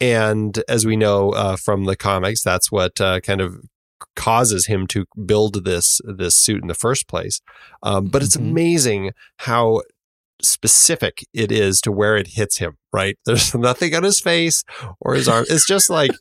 And 0.02 0.64
as 0.70 0.86
we 0.86 0.96
know 0.96 1.32
uh, 1.32 1.56
from 1.58 1.86
the 1.86 1.96
comics, 1.96 2.42
that's 2.44 2.72
what 2.72 3.02
uh, 3.02 3.20
kind 3.20 3.42
of 3.42 3.58
causes 4.16 4.68
him 4.68 4.88
to 4.88 5.06
build 5.26 5.66
this 5.66 6.00
this 6.06 6.36
suit 6.36 6.62
in 6.62 6.68
the 6.68 6.74
first 6.74 7.08
place. 7.08 7.42
Um, 7.84 8.06
but 8.06 8.24
it's 8.24 8.38
Mhm. 8.38 8.50
amazing 8.52 9.12
how 9.40 9.82
specific 10.42 11.26
it 11.34 11.52
is 11.52 11.82
to 11.82 11.92
where 11.92 12.16
it 12.16 12.28
hits 12.36 12.58
him. 12.60 12.78
Right? 12.94 13.18
There's 13.26 13.54
nothing 13.54 13.94
on 13.96 14.04
his 14.04 14.20
face 14.20 14.64
or 15.02 15.16
his 15.16 15.28
arm. 15.28 15.46
It's 15.50 15.68
just 15.68 15.90
like 15.90 16.12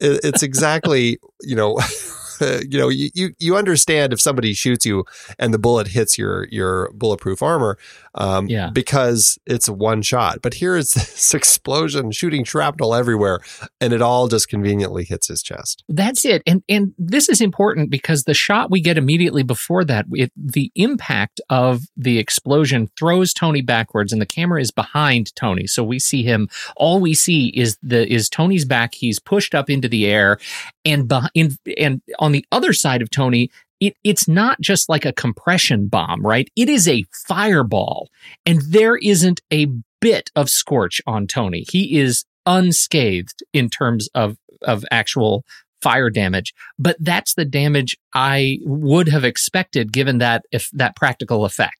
it- 0.00 0.20
it's 0.24 0.42
exactly 0.42 1.18
you 1.42 1.56
know 1.56 1.78
you 2.68 2.78
know 2.78 2.88
you, 2.88 3.10
you 3.14 3.30
you 3.38 3.56
understand 3.56 4.12
if 4.12 4.20
somebody 4.20 4.52
shoots 4.54 4.84
you 4.86 5.04
and 5.38 5.52
the 5.52 5.58
bullet 5.58 5.88
hits 5.88 6.18
your 6.18 6.46
your 6.50 6.90
bulletproof 6.92 7.42
armor 7.42 7.78
um 8.16 8.46
Yeah. 8.48 8.70
because 8.70 9.38
it's 9.46 9.68
one 9.68 10.02
shot 10.02 10.40
but 10.42 10.54
here 10.54 10.76
is 10.76 10.92
this 10.94 11.34
explosion 11.34 12.10
shooting 12.12 12.44
shrapnel 12.44 12.94
everywhere 12.94 13.40
and 13.80 13.92
it 13.92 14.02
all 14.02 14.28
just 14.28 14.48
conveniently 14.48 15.04
hits 15.04 15.28
his 15.28 15.42
chest 15.42 15.84
That's 15.88 16.24
it. 16.24 16.42
And 16.46 16.62
and 16.68 16.94
this 16.98 17.28
is 17.28 17.40
important 17.40 17.90
because 17.90 18.24
the 18.24 18.34
shot 18.34 18.70
we 18.70 18.80
get 18.80 18.98
immediately 18.98 19.42
before 19.42 19.84
that, 19.84 20.06
it, 20.12 20.32
the 20.36 20.70
impact 20.74 21.40
of 21.50 21.82
the 21.96 22.18
explosion 22.18 22.88
throws 22.98 23.32
Tony 23.32 23.60
backwards 23.62 24.12
and 24.12 24.20
the 24.20 24.26
camera 24.26 24.60
is 24.60 24.70
behind 24.70 25.34
Tony. 25.36 25.66
So 25.66 25.82
we 25.84 25.98
see 25.98 26.22
him 26.22 26.48
all 26.76 27.00
we 27.00 27.14
see 27.14 27.48
is 27.48 27.78
the 27.82 28.10
is 28.12 28.28
Tony's 28.28 28.64
back. 28.64 28.94
He's 28.94 29.18
pushed 29.18 29.54
up 29.54 29.68
into 29.70 29.88
the 29.88 30.06
air 30.06 30.38
and 30.84 31.08
behind 31.08 31.30
and 31.76 32.00
on 32.18 32.32
the 32.32 32.44
other 32.52 32.72
side 32.72 33.02
of 33.02 33.10
Tony 33.10 33.50
it, 33.80 33.94
it's 34.04 34.26
not 34.26 34.60
just 34.60 34.88
like 34.88 35.04
a 35.04 35.12
compression 35.12 35.88
bomb, 35.88 36.24
right? 36.24 36.48
It 36.56 36.68
is 36.68 36.88
a 36.88 37.04
fireball, 37.26 38.08
and 38.44 38.60
there 38.68 38.96
isn't 38.96 39.40
a 39.52 39.66
bit 40.00 40.30
of 40.36 40.48
scorch 40.48 41.00
on 41.06 41.26
Tony. 41.26 41.64
He 41.70 41.98
is 41.98 42.24
unscathed 42.46 43.42
in 43.52 43.68
terms 43.70 44.08
of 44.14 44.36
of 44.62 44.84
actual 44.90 45.44
fire 45.82 46.08
damage, 46.10 46.54
but 46.78 46.96
that's 47.00 47.34
the 47.34 47.44
damage 47.44 47.96
I 48.14 48.58
would 48.62 49.08
have 49.08 49.24
expected 49.24 49.92
given 49.92 50.18
that 50.18 50.44
if 50.50 50.70
that 50.72 50.96
practical 50.96 51.44
effect. 51.44 51.76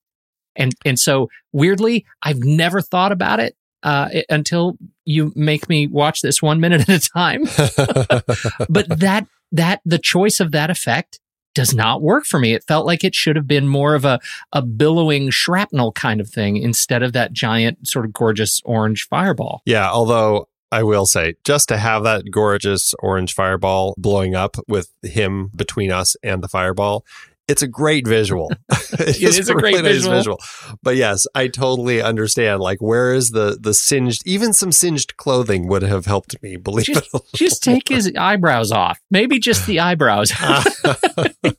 And 0.54 0.74
and 0.84 0.98
so 0.98 1.28
weirdly, 1.52 2.04
I've 2.22 2.40
never 2.40 2.80
thought 2.80 3.12
about 3.12 3.40
it 3.40 3.54
uh, 3.82 4.08
it- 4.12 4.26
until 4.28 4.76
you 5.04 5.32
make 5.34 5.68
me 5.68 5.86
watch 5.86 6.20
this 6.20 6.42
one 6.42 6.60
minute 6.60 6.88
at 6.88 7.04
a 7.04 7.08
time. 7.08 7.44
but 8.68 8.86
that 9.00 9.26
that 9.52 9.80
the 9.84 9.98
choice 9.98 10.40
of 10.40 10.52
that 10.52 10.70
effect 10.70 11.20
does 11.56 11.74
not 11.74 12.02
work 12.02 12.26
for 12.26 12.38
me. 12.38 12.52
It 12.52 12.64
felt 12.64 12.84
like 12.86 13.02
it 13.02 13.14
should 13.14 13.34
have 13.34 13.46
been 13.46 13.66
more 13.66 13.94
of 13.94 14.04
a 14.04 14.20
a 14.52 14.60
billowing 14.62 15.30
shrapnel 15.30 15.92
kind 15.92 16.20
of 16.20 16.28
thing 16.28 16.58
instead 16.58 17.02
of 17.02 17.14
that 17.14 17.32
giant 17.32 17.88
sort 17.88 18.04
of 18.04 18.12
gorgeous 18.12 18.60
orange 18.64 19.08
fireball. 19.08 19.62
yeah 19.64 19.90
although 19.90 20.48
I 20.72 20.82
will 20.82 21.06
say, 21.06 21.34
just 21.44 21.68
to 21.68 21.78
have 21.78 22.02
that 22.02 22.30
gorgeous 22.30 22.92
orange 22.98 23.34
fireball 23.34 23.94
blowing 23.96 24.34
up 24.34 24.56
with 24.66 24.92
him 25.02 25.50
between 25.54 25.92
us 25.92 26.16
and 26.24 26.42
the 26.42 26.48
fireball, 26.48 27.04
it's 27.48 27.62
a 27.62 27.68
great 27.68 28.06
visual. 28.06 28.50
it 28.98 29.22
is 29.22 29.48
a 29.48 29.54
great 29.54 29.80
visual. 29.82 30.14
nice 30.14 30.18
visual. 30.18 30.40
But 30.82 30.96
yes, 30.96 31.26
I 31.34 31.48
totally 31.48 32.02
understand. 32.02 32.60
Like, 32.60 32.80
where 32.80 33.14
is 33.14 33.30
the 33.30 33.56
the 33.60 33.74
singed? 33.74 34.22
Even 34.26 34.52
some 34.52 34.72
singed 34.72 35.16
clothing 35.16 35.68
would 35.68 35.82
have 35.82 36.06
helped 36.06 36.40
me. 36.42 36.56
Believe 36.56 36.86
Just- 36.86 37.14
it. 37.14 37.22
Just 37.34 37.62
take 37.62 37.88
his 37.88 38.12
eyebrows 38.18 38.72
off. 38.72 39.00
Maybe 39.10 39.38
just 39.38 39.66
the 39.66 39.80
eyebrows. 39.80 40.32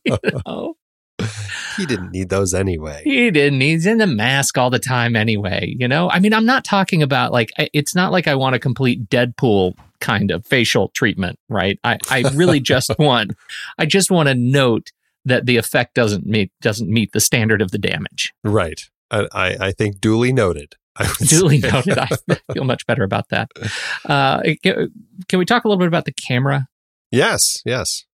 You 0.06 0.18
know? 0.46 0.76
he 1.78 1.86
didn't 1.86 2.12
need 2.12 2.30
those 2.30 2.54
anyway. 2.54 3.02
He 3.04 3.32
didn't. 3.32 3.62
He's 3.62 3.86
in 3.86 3.98
the 3.98 4.08
mask 4.08 4.58
all 4.58 4.70
the 4.70 4.80
time 4.80 5.16
anyway. 5.16 5.76
You 5.78 5.88
know, 5.88 6.10
I 6.10 6.20
mean, 6.20 6.34
I'm 6.34 6.46
not 6.46 6.64
talking 6.64 7.02
about 7.04 7.32
like, 7.32 7.52
it's 7.58 7.96
not 7.96 8.12
like 8.12 8.28
I 8.28 8.36
want 8.36 8.56
a 8.56 8.60
complete 8.60 9.10
Deadpool 9.10 9.76
kind 10.00 10.32
of 10.32 10.46
facial 10.46 10.90
treatment, 10.90 11.40
right? 11.50 11.80
I, 11.84 11.98
I 12.10 12.22
really 12.34 12.60
just 12.60 12.92
want, 13.00 13.32
I 13.78 13.86
just 13.86 14.12
want 14.12 14.30
to 14.30 14.36
note 14.36 14.92
that 15.28 15.46
the 15.46 15.58
effect 15.58 15.94
doesn't 15.94 16.26
meet, 16.26 16.52
doesn't 16.62 16.90
meet 16.90 17.12
the 17.14 17.20
standard 17.20 17.62
of 17.62 17.72
the 17.72 17.78
damage. 17.78 18.34
Right. 18.44 18.82
I, 19.10 19.28
I, 19.60 19.72
think 19.72 20.02
duly 20.02 20.34
noted. 20.34 20.76
I 20.98 21.08
Duly 21.20 21.62
say. 21.62 21.70
noted. 21.70 21.98
I 21.98 22.08
feel 22.54 22.66
much 22.66 22.86
better 22.88 23.04
about 23.04 23.30
that. 23.30 23.50
Uh, 24.06 24.42
can, 24.64 24.92
can 25.28 25.40
we 25.40 25.46
talk 25.46 25.64
a 25.64 25.68
little 25.68 25.80
bit 25.80 25.88
about 25.88 26.06
the 26.06 26.12
camera? 26.14 26.68
yes. 27.12 27.62
Yes. 27.66 28.06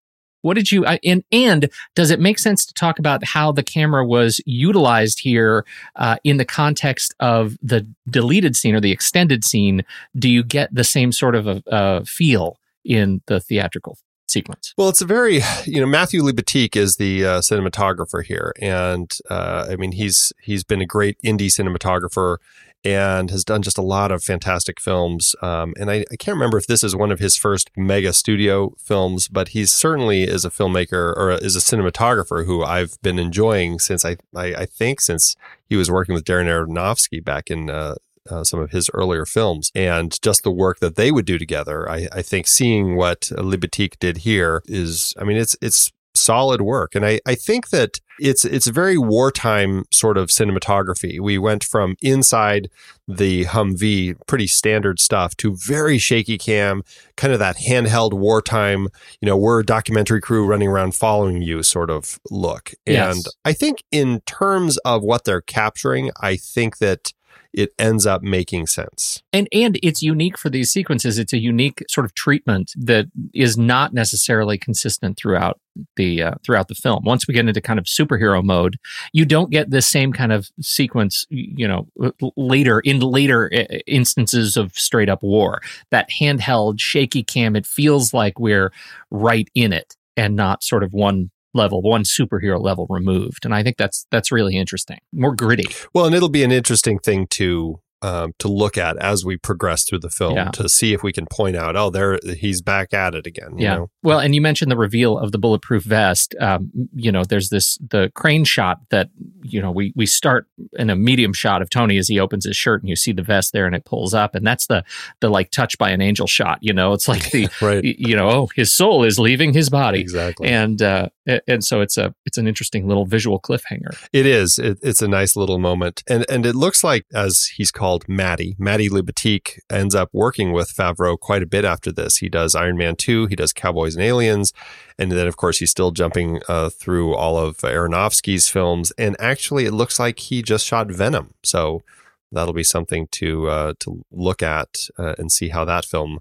What 0.41 0.55
did 0.55 0.71
you 0.73 0.85
I- 0.85 0.99
and 1.05 1.23
and 1.31 1.69
does 1.95 2.11
it 2.11 2.19
make 2.19 2.37
sense 2.37 2.65
to 2.65 2.73
talk 2.73 2.99
about 2.99 3.23
how 3.23 3.53
the 3.53 3.63
camera 3.63 4.05
was 4.05 4.41
utilized 4.45 5.21
here 5.21 5.65
uh, 5.95 6.17
in 6.25 6.35
the 6.37 6.43
context 6.45 7.15
of 7.21 7.57
the 7.61 7.87
deleted 8.09 8.55
scene 8.57 8.75
or 8.75 8.81
the 8.81 8.91
extended 8.91 9.45
scene? 9.45 9.83
Do 10.17 10.27
you 10.29 10.43
get 10.43 10.73
the 10.75 10.83
same 10.83 11.11
sort 11.13 11.35
of 11.35 11.47
a, 11.47 11.63
uh 11.71 12.03
feel 12.03 12.57
in 12.83 13.21
the 13.27 13.39
theatrical 13.39 13.97
sequence? 14.33 14.73
Well, 14.77 14.89
it's 14.89 15.01
a 15.01 15.05
very, 15.05 15.41
you 15.65 15.79
know, 15.79 15.85
Matthew 15.85 16.21
Libatique 16.21 16.75
is 16.75 16.97
the 16.97 17.25
uh, 17.25 17.39
cinematographer 17.39 18.23
here, 18.23 18.53
and 18.61 19.11
uh, 19.29 19.67
I 19.69 19.75
mean, 19.75 19.93
he's 19.93 20.33
he's 20.41 20.63
been 20.63 20.81
a 20.81 20.85
great 20.85 21.21
indie 21.21 21.47
cinematographer 21.47 22.37
and 22.85 23.29
has 23.29 23.45
done 23.45 23.61
just 23.61 23.77
a 23.77 23.81
lot 23.81 24.11
of 24.11 24.23
fantastic 24.23 24.79
films. 24.79 25.35
Um, 25.41 25.73
and 25.79 25.89
I, 25.89 26.03
I 26.11 26.15
can't 26.17 26.35
remember 26.35 26.57
if 26.57 26.67
this 26.67 26.83
is 26.83 26.95
one 26.95 27.11
of 27.11 27.19
his 27.19 27.37
first 27.37 27.71
mega 27.77 28.11
studio 28.11 28.73
films, 28.77 29.29
but 29.29 29.49
he 29.49 29.65
certainly 29.65 30.23
is 30.23 30.43
a 30.43 30.49
filmmaker 30.49 31.15
or 31.15 31.31
is 31.31 31.55
a 31.55 31.59
cinematographer 31.59 32.45
who 32.45 32.63
I've 32.63 33.01
been 33.01 33.19
enjoying 33.19 33.79
since 33.79 34.03
I 34.03 34.17
I, 34.35 34.53
I 34.53 34.65
think 34.65 34.99
since 34.99 35.35
he 35.69 35.75
was 35.75 35.89
working 35.89 36.13
with 36.13 36.25
Darren 36.25 36.47
Aronofsky 36.47 37.23
back 37.23 37.49
in. 37.49 37.69
Uh, 37.69 37.95
uh, 38.29 38.43
some 38.43 38.59
of 38.59 38.71
his 38.71 38.89
earlier 38.93 39.25
films 39.25 39.71
and 39.75 40.21
just 40.21 40.43
the 40.43 40.51
work 40.51 40.79
that 40.79 40.95
they 40.95 41.11
would 41.11 41.25
do 41.25 41.37
together. 41.37 41.89
I, 41.89 42.07
I 42.11 42.21
think 42.21 42.47
seeing 42.47 42.95
what 42.95 43.21
Libatique 43.21 43.99
did 43.99 44.19
here 44.19 44.61
is, 44.65 45.13
I 45.17 45.23
mean, 45.23 45.37
it's 45.37 45.55
it's 45.61 45.91
solid 46.15 46.61
work, 46.61 46.95
and 46.95 47.05
I, 47.05 47.19
I 47.25 47.35
think 47.35 47.69
that 47.69 47.99
it's 48.19 48.45
it's 48.45 48.67
a 48.67 48.71
very 48.71 48.97
wartime 48.97 49.85
sort 49.91 50.17
of 50.17 50.29
cinematography. 50.29 51.19
We 51.19 51.37
went 51.37 51.63
from 51.63 51.95
inside 52.01 52.69
the 53.07 53.45
Humvee, 53.45 54.15
pretty 54.27 54.47
standard 54.47 54.99
stuff, 54.99 55.35
to 55.37 55.55
very 55.55 55.97
shaky 55.97 56.37
cam, 56.37 56.83
kind 57.17 57.33
of 57.33 57.39
that 57.39 57.57
handheld 57.57 58.13
wartime. 58.13 58.87
You 59.21 59.27
know, 59.27 59.37
we're 59.37 59.61
a 59.61 59.65
documentary 59.65 60.21
crew 60.21 60.45
running 60.45 60.67
around 60.67 60.95
following 60.95 61.41
you 61.41 61.63
sort 61.63 61.89
of 61.89 62.19
look. 62.29 62.73
Yes. 62.85 63.15
And 63.15 63.25
I 63.43 63.53
think 63.53 63.83
in 63.91 64.21
terms 64.21 64.77
of 64.79 65.03
what 65.03 65.25
they're 65.25 65.41
capturing, 65.41 66.11
I 66.21 66.35
think 66.35 66.77
that 66.77 67.11
it 67.53 67.73
ends 67.77 68.05
up 68.05 68.23
making 68.23 68.65
sense. 68.67 69.21
And 69.31 69.47
and 69.51 69.79
it's 69.83 70.01
unique 70.01 70.37
for 70.37 70.49
these 70.49 70.71
sequences. 70.71 71.19
It's 71.19 71.33
a 71.33 71.37
unique 71.37 71.83
sort 71.89 72.05
of 72.05 72.13
treatment 72.15 72.71
that 72.75 73.07
is 73.33 73.57
not 73.57 73.93
necessarily 73.93 74.57
consistent 74.57 75.17
throughout 75.17 75.59
the 75.95 76.23
uh, 76.23 76.35
throughout 76.43 76.67
the 76.67 76.75
film. 76.75 77.03
Once 77.03 77.27
we 77.27 77.33
get 77.33 77.47
into 77.47 77.61
kind 77.61 77.79
of 77.79 77.85
superhero 77.85 78.43
mode, 78.43 78.77
you 79.11 79.25
don't 79.25 79.51
get 79.51 79.69
this 79.69 79.87
same 79.87 80.11
kind 80.13 80.31
of 80.31 80.49
sequence. 80.61 81.27
You 81.29 81.67
know, 81.67 81.87
later 82.35 82.79
in 82.79 82.99
later 82.99 83.51
instances 83.85 84.57
of 84.57 84.73
straight 84.73 85.09
up 85.09 85.21
war, 85.21 85.61
that 85.91 86.09
handheld 86.09 86.79
shaky 86.79 87.23
cam. 87.23 87.55
It 87.55 87.67
feels 87.67 88.13
like 88.13 88.39
we're 88.39 88.71
right 89.11 89.47
in 89.53 89.73
it 89.73 89.95
and 90.17 90.35
not 90.35 90.63
sort 90.63 90.83
of 90.83 90.93
one 90.93 91.31
level, 91.53 91.81
one 91.81 92.03
superhero 92.03 92.61
level 92.61 92.87
removed. 92.89 93.45
And 93.45 93.53
I 93.53 93.63
think 93.63 93.77
that's 93.77 94.05
that's 94.11 94.31
really 94.31 94.55
interesting, 94.57 94.99
more 95.11 95.35
gritty. 95.35 95.65
Well, 95.93 96.05
and 96.05 96.15
it'll 96.15 96.29
be 96.29 96.43
an 96.43 96.51
interesting 96.51 96.99
thing 96.99 97.27
to 97.27 97.79
um, 98.03 98.33
to 98.39 98.47
look 98.47 98.77
at 98.77 98.97
as 98.97 99.25
we 99.25 99.37
progress 99.37 99.83
through 99.85 99.99
the 99.99 100.09
film 100.09 100.35
Yeah. 100.35 100.49
to 100.51 100.69
see 100.69 100.93
if 100.93 101.01
we 101.01 101.11
can 101.11 101.25
point 101.25 101.55
out, 101.55 101.75
oh, 101.75 101.89
there 101.89 102.19
he's 102.37 102.61
back 102.61 102.93
at 102.93 103.15
it 103.15 103.25
again. 103.25 103.57
you 103.57 103.63
Yeah. 103.65 103.75
know? 103.75 103.89
Well, 104.03 104.19
and 104.19 104.35
you 104.35 104.41
mentioned 104.41 104.69
the 104.69 104.77
reveal 104.77 105.17
of 105.17 105.31
the 105.31 105.37
bulletproof 105.39 105.83
vest. 105.83 106.35
Um, 106.39 106.71
you 106.93 107.11
know, 107.11 107.23
there's 107.23 107.49
this 107.49 107.77
the 107.89 108.11
crane 108.13 108.43
shot 108.43 108.79
that 108.91 109.09
you 109.41 109.61
know 109.61 109.71
we 109.71 109.93
we 109.95 110.05
start 110.05 110.47
in 110.73 110.89
a 110.89 110.95
medium 110.95 111.33
shot 111.33 111.61
of 111.61 111.69
Tony 111.69 111.97
as 111.97 112.07
he 112.09 112.19
opens 112.19 112.45
his 112.45 112.55
shirt 112.57 112.81
and 112.81 112.89
you 112.89 112.95
see 112.95 113.11
the 113.13 113.23
vest 113.23 113.53
there 113.53 113.65
and 113.65 113.75
it 113.75 113.85
pulls 113.85 114.13
up 114.13 114.35
and 114.35 114.45
that's 114.45 114.67
the 114.67 114.83
the 115.21 115.29
like 115.29 115.51
touch 115.51 115.77
by 115.77 115.89
an 115.89 116.01
angel 116.01 116.27
shot. 116.27 116.59
You 116.61 116.73
know, 116.73 116.93
it's 116.93 117.07
like 117.07 117.31
the 117.31 117.47
right. 117.61 117.83
you 117.83 118.15
know 118.15 118.29
oh 118.29 118.49
his 118.55 118.73
soul 118.73 119.03
is 119.03 119.17
leaving 119.19 119.53
his 119.53 119.69
body. 119.69 120.01
Exactly. 120.01 120.47
And 120.49 120.81
uh, 120.81 121.07
and 121.47 121.63
so 121.63 121.79
it's 121.81 121.97
a 121.97 122.13
it's 122.25 122.37
an 122.37 122.47
interesting 122.47 122.87
little 122.87 123.05
visual 123.05 123.39
cliffhanger. 123.39 123.95
It 124.11 124.25
is. 124.25 124.59
It, 124.59 124.79
it's 124.81 125.01
a 125.01 125.07
nice 125.07 125.35
little 125.35 125.59
moment, 125.59 126.03
and 126.09 126.25
and 126.29 126.45
it 126.45 126.55
looks 126.55 126.83
like 126.83 127.05
as 127.13 127.45
he's 127.55 127.71
called 127.71 127.92
Matty, 128.07 128.55
Matty 128.57 128.89
Libatique 128.89 129.59
ends 129.69 129.95
up 129.95 130.09
working 130.13 130.51
with 130.51 130.73
Favreau 130.73 131.17
quite 131.19 131.43
a 131.43 131.47
bit 131.47 131.65
after 131.65 131.91
this. 131.91 132.17
He 132.17 132.29
does 132.29 132.55
Iron 132.55 132.77
Man 132.77 132.95
two, 132.95 133.27
he 133.27 133.35
does 133.35 133.53
Cowboys 133.53 133.95
and 133.95 134.03
Aliens, 134.03 134.53
and 134.97 135.11
then 135.11 135.27
of 135.27 135.37
course 135.37 135.59
he's 135.59 135.71
still 135.71 135.91
jumping 135.91 136.41
uh, 136.47 136.69
through 136.69 137.15
all 137.15 137.37
of 137.37 137.57
Aronofsky's 137.57 138.49
films. 138.49 138.91
And 138.97 139.15
actually, 139.19 139.65
it 139.65 139.73
looks 139.73 139.99
like 139.99 140.19
he 140.19 140.41
just 140.41 140.65
shot 140.65 140.91
Venom, 140.91 141.33
so 141.43 141.83
that'll 142.31 142.53
be 142.53 142.63
something 142.63 143.07
to 143.11 143.47
uh, 143.47 143.73
to 143.79 144.03
look 144.11 144.41
at 144.43 144.87
uh, 144.97 145.15
and 145.17 145.31
see 145.31 145.49
how 145.49 145.65
that 145.65 145.85
film 145.85 146.19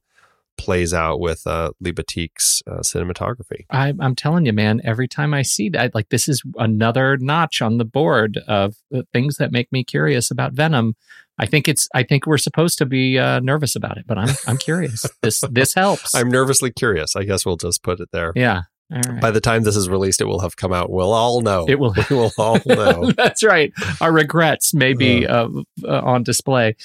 plays 0.59 0.95
out 0.95 1.19
with 1.21 1.47
uh, 1.47 1.73
Libatique's 1.81 2.63
uh, 2.67 2.79
cinematography. 2.81 3.67
I, 3.71 3.93
I'm 4.01 4.15
telling 4.15 4.47
you, 4.47 4.53
man. 4.53 4.81
Every 4.85 5.09
time 5.09 5.35
I 5.35 5.43
see 5.43 5.69
that, 5.71 5.95
like 5.95 6.09
this 6.11 6.29
is 6.29 6.43
another 6.57 7.17
notch 7.19 7.61
on 7.63 7.79
the 7.79 7.85
board 7.85 8.39
of 8.47 8.77
things 9.13 9.37
that 9.37 9.53
make 9.53 9.71
me 9.73 9.85
curious 9.85 10.31
about 10.31 10.53
Venom. 10.53 10.95
I 11.39 11.47
think 11.47 11.67
it's. 11.67 11.89
I 11.95 12.03
think 12.03 12.27
we're 12.27 12.39
supposed 12.39 12.79
to 12.79 12.87
be 12.87 13.19
uh, 13.19 13.41
nervous 13.41 13.75
about 13.75 13.97
it, 13.97 14.07
but 14.07 14.19
I'm. 14.19 14.35
I'm 14.47 14.59
curious. 14.59 15.05
this. 15.23 15.43
This 15.51 15.75
helps. 15.75 16.15
I'm 16.15 16.29
nervously 16.31 16.71
curious. 16.71 17.17
I 17.17 17.25
guess 17.25 17.45
we'll 17.47 17.57
just 17.57 17.83
put 17.83 18.01
it 18.01 18.11
there. 18.13 18.33
yeah. 18.37 18.63
Right. 18.91 19.23
By 19.23 19.31
the 19.31 19.41
time 19.41 19.63
this 19.63 19.75
is 19.75 19.89
released, 19.89 20.21
it 20.21 20.27
will 20.27 20.41
have 20.41 20.59
come 20.59 20.71
out. 20.71 20.91
We'll 20.91 21.15
all 21.15 21.41
know. 21.41 21.65
It 21.67 21.79
will. 21.79 21.95
We 22.11 22.17
will 22.17 22.31
all 22.37 22.59
know. 22.67 23.11
That's 23.13 23.43
right. 23.43 23.73
Our 24.03 24.13
regrets 24.13 24.75
may 24.75 24.93
be 24.93 25.27
uh, 25.27 25.49
uh, 25.83 26.01
on 26.03 26.25
display. 26.25 26.77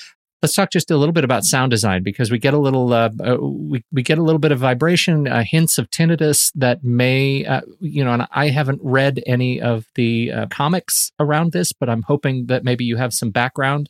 Let's 0.44 0.53
talk 0.53 0.70
just 0.72 0.91
a 0.91 0.98
little 0.98 1.13
bit 1.13 1.24
about 1.24 1.46
sound 1.46 1.72
design 1.72 2.03
because 2.03 2.29
we 2.29 2.38
get 2.38 2.53
a 2.53 2.60
little 2.60 2.94
uh, 2.94 3.10
uh, 3.25 3.38
we 3.41 3.84
we 3.91 4.03
get 4.03 4.20
a 4.20 4.22
little 4.22 4.39
bit 4.39 4.51
of 4.51 4.60
vibration, 4.60 5.27
uh, 5.27 5.44
hints 5.44 5.79
of 5.79 5.89
tinnitus 5.89 6.51
that 6.53 6.84
may 6.84 7.44
uh, 7.44 7.62
you 7.79 8.03
know. 8.03 8.13
And 8.13 8.27
I 8.32 8.50
haven't 8.50 8.79
read 8.84 9.24
any 9.25 9.60
of 9.60 9.86
the 9.96 10.32
uh, 10.32 10.46
comics 10.48 11.12
around 11.20 11.53
this, 11.53 11.74
but 11.74 11.89
I'm 11.89 12.03
hoping 12.03 12.46
that 12.48 12.63
maybe 12.63 12.86
you 12.86 12.98
have 12.98 13.13
some 13.13 13.32
background 13.32 13.89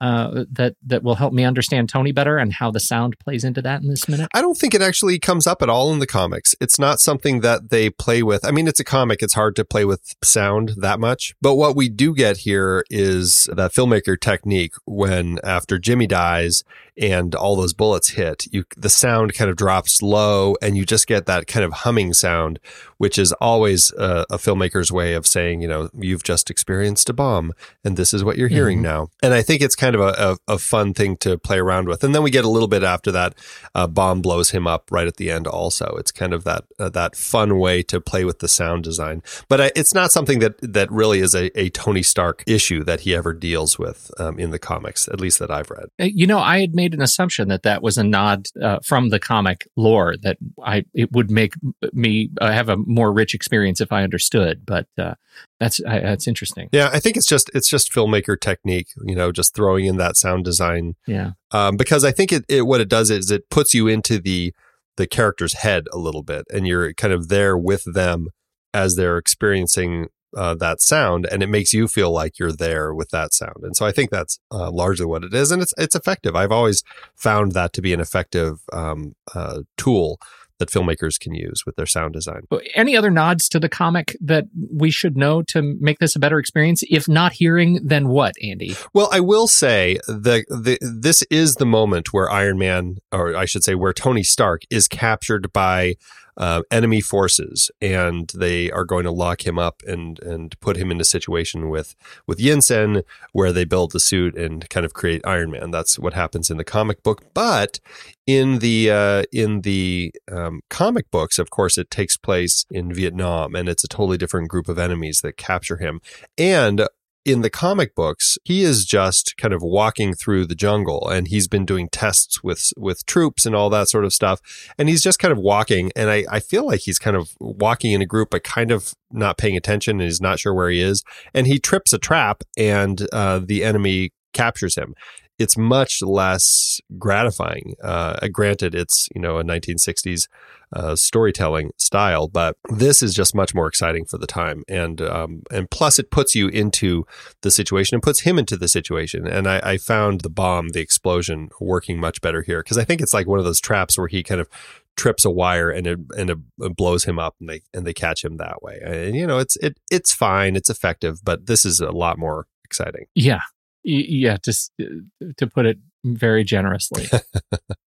uh, 0.00 0.44
that 0.50 0.74
that 0.84 1.02
will 1.02 1.14
help 1.14 1.32
me 1.32 1.44
understand 1.44 1.88
Tony 1.88 2.12
better 2.12 2.36
and 2.36 2.52
how 2.52 2.70
the 2.70 2.80
sound 2.80 3.18
plays 3.18 3.44
into 3.44 3.62
that 3.62 3.82
in 3.82 3.88
this 3.88 4.08
minute. 4.08 4.28
I 4.34 4.40
don't 4.40 4.56
think 4.56 4.74
it 4.74 4.82
actually 4.82 5.18
comes 5.18 5.46
up 5.46 5.62
at 5.62 5.68
all 5.68 5.92
in 5.92 5.98
the 5.98 6.06
comics. 6.06 6.54
It's 6.60 6.78
not 6.78 7.00
something 7.00 7.40
that 7.40 7.70
they 7.70 7.90
play 7.90 8.22
with. 8.22 8.44
I 8.44 8.50
mean, 8.50 8.66
it's 8.66 8.80
a 8.80 8.84
comic. 8.84 9.22
It's 9.22 9.34
hard 9.34 9.56
to 9.56 9.64
play 9.64 9.84
with 9.84 10.14
sound 10.22 10.72
that 10.76 11.00
much. 11.00 11.34
But 11.40 11.54
what 11.54 11.76
we 11.76 11.88
do 11.88 12.14
get 12.14 12.38
here 12.38 12.84
is 12.90 13.48
that 13.52 13.72
filmmaker 13.72 14.20
technique 14.20 14.74
when 14.84 15.38
after 15.44 15.78
Jimmy 15.78 16.06
dies 16.06 16.64
and 16.96 17.34
all 17.34 17.56
those 17.56 17.72
bullets 17.72 18.10
hit, 18.10 18.46
you 18.52 18.64
the 18.76 18.88
sound 18.88 19.34
kind 19.34 19.50
of 19.50 19.56
drops 19.56 20.02
low 20.02 20.56
and 20.60 20.76
you 20.76 20.84
just 20.84 21.06
get 21.06 21.26
that 21.26 21.46
kind 21.46 21.64
of 21.64 21.72
humming 21.72 22.12
sound, 22.12 22.58
which 23.04 23.18
is 23.18 23.32
always 23.34 23.92
a, 23.98 24.24
a 24.30 24.38
filmmaker's 24.38 24.90
way 24.90 25.12
of 25.12 25.26
saying, 25.26 25.60
you 25.60 25.68
know, 25.68 25.90
you've 26.08 26.22
just 26.22 26.48
experienced 26.48 27.10
a 27.10 27.12
bomb 27.12 27.52
and 27.84 27.98
this 27.98 28.14
is 28.14 28.24
what 28.24 28.38
you're 28.38 28.48
hearing 28.58 28.78
Mhm. 28.78 28.82
now. 28.92 29.08
And 29.22 29.34
I 29.34 29.42
think 29.42 29.60
it's 29.60 29.76
kind 29.76 29.94
of 29.94 30.00
a, 30.00 30.38
a, 30.48 30.54
a 30.54 30.58
fun 30.58 30.94
thing 30.94 31.18
to 31.18 31.36
play 31.36 31.58
around 31.58 31.86
with. 31.86 32.02
And 32.02 32.14
then 32.14 32.22
we 32.22 32.30
get 32.30 32.46
a 32.46 32.48
little 32.48 32.66
bit 32.76 32.82
after 32.82 33.12
that, 33.12 33.34
uh, 33.74 33.86
bomb 33.86 34.22
blows 34.22 34.50
him 34.52 34.66
up 34.66 34.82
right 34.90 35.06
at 35.06 35.16
the 35.18 35.30
end. 35.30 35.46
Also, 35.46 35.86
it's 35.98 36.10
kind 36.12 36.32
of 36.32 36.44
that 36.44 36.64
uh, 36.78 36.88
that 37.00 37.14
fun 37.14 37.58
way 37.58 37.82
to 37.82 38.00
play 38.00 38.24
with 38.24 38.38
the 38.38 38.48
sound 38.48 38.84
design. 38.84 39.22
But 39.50 39.60
uh, 39.60 39.70
it's 39.76 39.92
not 39.94 40.10
something 40.10 40.38
that 40.38 40.54
that 40.76 40.90
really 40.90 41.20
is 41.20 41.34
a, 41.34 41.44
a 41.60 41.68
Tony 41.68 42.02
Stark 42.02 42.42
issue 42.46 42.82
that 42.84 43.00
he 43.00 43.14
ever 43.14 43.32
deals 43.34 43.78
with 43.78 44.10
um, 44.18 44.38
in 44.38 44.50
the 44.50 44.58
comics, 44.58 45.08
at 45.08 45.20
least 45.20 45.38
that 45.40 45.50
I've 45.50 45.70
read. 45.70 45.88
Uh, 46.00 46.04
You 46.20 46.26
know, 46.26 46.38
I 46.54 46.60
had 46.60 46.74
made 46.74 46.94
an 46.94 47.02
assumption 47.02 47.48
that 47.48 47.62
that 47.64 47.82
was 47.82 47.98
a 47.98 48.04
nod 48.04 48.46
uh, 48.62 48.78
from 48.82 49.10
the 49.10 49.18
comic 49.18 49.58
lore 49.76 50.14
that 50.22 50.36
I 50.64 50.84
it 50.94 51.12
would 51.12 51.30
make 51.30 51.52
me 51.92 52.30
uh, 52.40 52.50
have 52.58 52.68
a 52.70 52.76
more 52.94 53.12
rich 53.12 53.34
experience 53.34 53.80
if 53.80 53.92
I 53.92 54.02
understood. 54.02 54.64
But 54.64 54.86
uh, 54.96 55.14
that's 55.60 55.80
I, 55.86 56.00
that's 56.00 56.28
interesting. 56.28 56.68
Yeah, 56.72 56.90
I 56.92 57.00
think 57.00 57.16
it's 57.16 57.26
just 57.26 57.50
it's 57.54 57.68
just 57.68 57.92
filmmaker 57.92 58.40
technique, 58.40 58.88
you 59.04 59.14
know, 59.14 59.32
just 59.32 59.54
throwing 59.54 59.86
in 59.86 59.96
that 59.96 60.16
sound 60.16 60.44
design 60.44 60.94
Yeah, 61.06 61.32
um, 61.50 61.76
because 61.76 62.04
I 62.04 62.12
think 62.12 62.32
it, 62.32 62.44
it 62.48 62.66
what 62.66 62.80
it 62.80 62.88
does 62.88 63.10
is 63.10 63.30
it 63.30 63.50
puts 63.50 63.74
you 63.74 63.88
into 63.88 64.18
the 64.20 64.54
the 64.96 65.06
character's 65.06 65.54
head 65.54 65.84
a 65.92 65.98
little 65.98 66.22
bit, 66.22 66.44
and 66.52 66.66
you're 66.66 66.92
kind 66.94 67.12
of 67.12 67.28
there 67.28 67.58
with 67.58 67.84
them 67.84 68.28
as 68.72 68.96
they're 68.96 69.18
experiencing 69.18 70.08
uh, 70.36 70.54
that 70.54 70.80
sound, 70.80 71.26
and 71.30 71.42
it 71.42 71.48
makes 71.48 71.72
you 71.72 71.86
feel 71.88 72.10
like 72.10 72.38
you're 72.38 72.52
there 72.52 72.94
with 72.94 73.10
that 73.10 73.32
sound. 73.32 73.62
And 73.62 73.76
so 73.76 73.86
I 73.86 73.92
think 73.92 74.10
that's 74.10 74.38
uh, 74.50 74.70
largely 74.70 75.06
what 75.06 75.24
it 75.24 75.34
is, 75.34 75.50
and 75.50 75.62
it's 75.62 75.74
it's 75.78 75.94
effective. 75.94 76.34
I've 76.34 76.52
always 76.52 76.82
found 77.16 77.52
that 77.52 77.72
to 77.74 77.82
be 77.82 77.92
an 77.92 78.00
effective 78.00 78.60
um, 78.72 79.14
uh, 79.34 79.60
tool 79.76 80.18
that 80.64 80.78
filmmakers 80.78 81.18
can 81.18 81.34
use 81.34 81.64
with 81.66 81.76
their 81.76 81.86
sound 81.86 82.12
design. 82.12 82.42
Any 82.74 82.96
other 82.96 83.10
nods 83.10 83.48
to 83.50 83.60
the 83.60 83.68
comic 83.68 84.16
that 84.20 84.44
we 84.72 84.90
should 84.90 85.16
know 85.16 85.42
to 85.42 85.62
make 85.80 85.98
this 85.98 86.16
a 86.16 86.18
better 86.18 86.38
experience? 86.38 86.82
If 86.88 87.08
not 87.08 87.32
hearing, 87.32 87.80
then 87.82 88.08
what, 88.08 88.34
Andy? 88.42 88.74
Well, 88.92 89.08
I 89.12 89.20
will 89.20 89.46
say 89.46 89.98
the, 90.06 90.44
the 90.48 90.78
this 90.80 91.22
is 91.30 91.54
the 91.54 91.66
moment 91.66 92.12
where 92.12 92.30
Iron 92.30 92.58
Man, 92.58 92.96
or 93.12 93.36
I 93.36 93.44
should 93.44 93.64
say, 93.64 93.74
where 93.74 93.92
Tony 93.92 94.22
Stark 94.22 94.62
is 94.70 94.88
captured 94.88 95.52
by 95.52 95.94
uh, 96.36 96.62
enemy 96.70 97.00
forces, 97.00 97.70
and 97.80 98.30
they 98.34 98.70
are 98.70 98.84
going 98.84 99.04
to 99.04 99.10
lock 99.10 99.46
him 99.46 99.58
up 99.58 99.82
and 99.86 100.18
and 100.20 100.58
put 100.60 100.76
him 100.76 100.90
in 100.90 101.00
a 101.00 101.04
situation 101.04 101.70
with 101.70 101.94
with 102.26 102.38
Yinsen, 102.38 103.02
where 103.32 103.52
they 103.52 103.64
build 103.64 103.92
the 103.92 104.00
suit 104.00 104.36
and 104.36 104.68
kind 104.70 104.86
of 104.86 104.94
create 104.94 105.22
Iron 105.24 105.50
Man. 105.50 105.70
That's 105.70 105.98
what 105.98 106.14
happens 106.14 106.50
in 106.50 106.56
the 106.56 106.64
comic 106.64 107.02
book, 107.02 107.22
but 107.34 107.80
in 108.26 108.58
the 108.58 108.90
uh, 108.90 109.22
in 109.32 109.60
the 109.62 110.12
um, 110.30 110.62
comic 110.70 111.10
books, 111.10 111.38
of 111.38 111.50
course, 111.50 111.78
it 111.78 111.90
takes 111.90 112.16
place 112.16 112.64
in 112.70 112.92
Vietnam, 112.92 113.54
and 113.54 113.68
it's 113.68 113.84
a 113.84 113.88
totally 113.88 114.18
different 114.18 114.48
group 114.48 114.68
of 114.68 114.78
enemies 114.78 115.20
that 115.20 115.36
capture 115.36 115.76
him. 115.76 116.00
And 116.38 116.86
in 117.24 117.40
the 117.40 117.50
comic 117.50 117.94
books, 117.94 118.36
he 118.44 118.62
is 118.62 118.84
just 118.84 119.36
kind 119.36 119.54
of 119.54 119.62
walking 119.62 120.14
through 120.14 120.46
the 120.46 120.54
jungle, 120.54 121.08
and 121.08 121.28
he's 121.28 121.48
been 121.48 121.64
doing 121.64 121.88
tests 121.88 122.42
with 122.42 122.72
with 122.76 123.06
troops 123.06 123.46
and 123.46 123.54
all 123.54 123.70
that 123.70 123.88
sort 123.88 124.04
of 124.04 124.12
stuff. 124.12 124.40
And 124.78 124.88
he's 124.88 125.02
just 125.02 125.18
kind 125.18 125.32
of 125.32 125.38
walking, 125.38 125.90
and 125.96 126.10
I, 126.10 126.24
I 126.30 126.40
feel 126.40 126.66
like 126.66 126.80
he's 126.80 126.98
kind 126.98 127.16
of 127.16 127.30
walking 127.40 127.92
in 127.92 128.02
a 128.02 128.06
group, 128.06 128.30
but 128.30 128.44
kind 128.44 128.70
of 128.70 128.94
not 129.10 129.38
paying 129.38 129.56
attention, 129.56 130.00
and 130.00 130.08
he's 130.08 130.20
not 130.20 130.38
sure 130.38 130.54
where 130.54 130.70
he 130.70 130.80
is. 130.80 131.02
And 131.32 131.46
he 131.46 131.58
trips 131.58 131.92
a 131.92 131.98
trap, 131.98 132.42
and 132.56 133.06
uh, 133.12 133.40
the 133.42 133.64
enemy 133.64 134.12
captures 134.32 134.74
him 134.74 134.94
it's 135.38 135.56
much 135.56 136.02
less 136.02 136.80
gratifying. 136.98 137.74
Uh, 137.82 138.28
granted, 138.28 138.74
it's 138.74 139.08
you 139.14 139.20
know 139.20 139.38
a 139.38 139.44
1960s 139.44 140.28
uh, 140.72 140.96
storytelling 140.96 141.70
style, 141.76 142.28
but 142.28 142.56
this 142.70 143.02
is 143.02 143.14
just 143.14 143.34
much 143.34 143.54
more 143.54 143.66
exciting 143.66 144.04
for 144.04 144.18
the 144.18 144.26
time, 144.26 144.62
and 144.68 145.00
um, 145.00 145.42
and 145.50 145.70
plus 145.70 145.98
it 145.98 146.10
puts 146.10 146.34
you 146.34 146.48
into 146.48 147.06
the 147.42 147.50
situation 147.50 147.94
and 147.94 148.02
puts 148.02 148.20
him 148.20 148.38
into 148.38 148.56
the 148.56 148.68
situation. 148.68 149.26
And 149.26 149.48
I, 149.48 149.60
I 149.60 149.76
found 149.76 150.20
the 150.20 150.30
bomb, 150.30 150.70
the 150.70 150.80
explosion, 150.80 151.50
working 151.60 151.98
much 151.98 152.20
better 152.20 152.42
here 152.42 152.62
because 152.62 152.78
I 152.78 152.84
think 152.84 153.00
it's 153.00 153.14
like 153.14 153.26
one 153.26 153.38
of 153.38 153.44
those 153.44 153.60
traps 153.60 153.98
where 153.98 154.08
he 154.08 154.22
kind 154.22 154.40
of 154.40 154.48
trips 154.96 155.24
a 155.24 155.30
wire 155.30 155.70
and 155.70 155.86
it 155.86 155.98
and 156.16 156.30
it 156.30 156.38
blows 156.76 157.04
him 157.04 157.18
up 157.18 157.34
and 157.40 157.48
they 157.48 157.62
and 157.72 157.86
they 157.86 157.94
catch 157.94 158.24
him 158.24 158.36
that 158.36 158.62
way. 158.62 158.80
And 158.84 159.16
you 159.16 159.26
know, 159.26 159.38
it's 159.38 159.56
it 159.56 159.78
it's 159.90 160.12
fine, 160.12 160.54
it's 160.54 160.70
effective, 160.70 161.24
but 161.24 161.46
this 161.46 161.64
is 161.64 161.80
a 161.80 161.90
lot 161.90 162.18
more 162.18 162.46
exciting. 162.64 163.06
Yeah, 163.14 163.40
yeah. 163.84 164.36
Just 164.42 164.72
uh, 164.80 165.26
to 165.36 165.46
put 165.46 165.66
it 165.66 165.78
very 166.04 166.44
generously. 166.44 167.06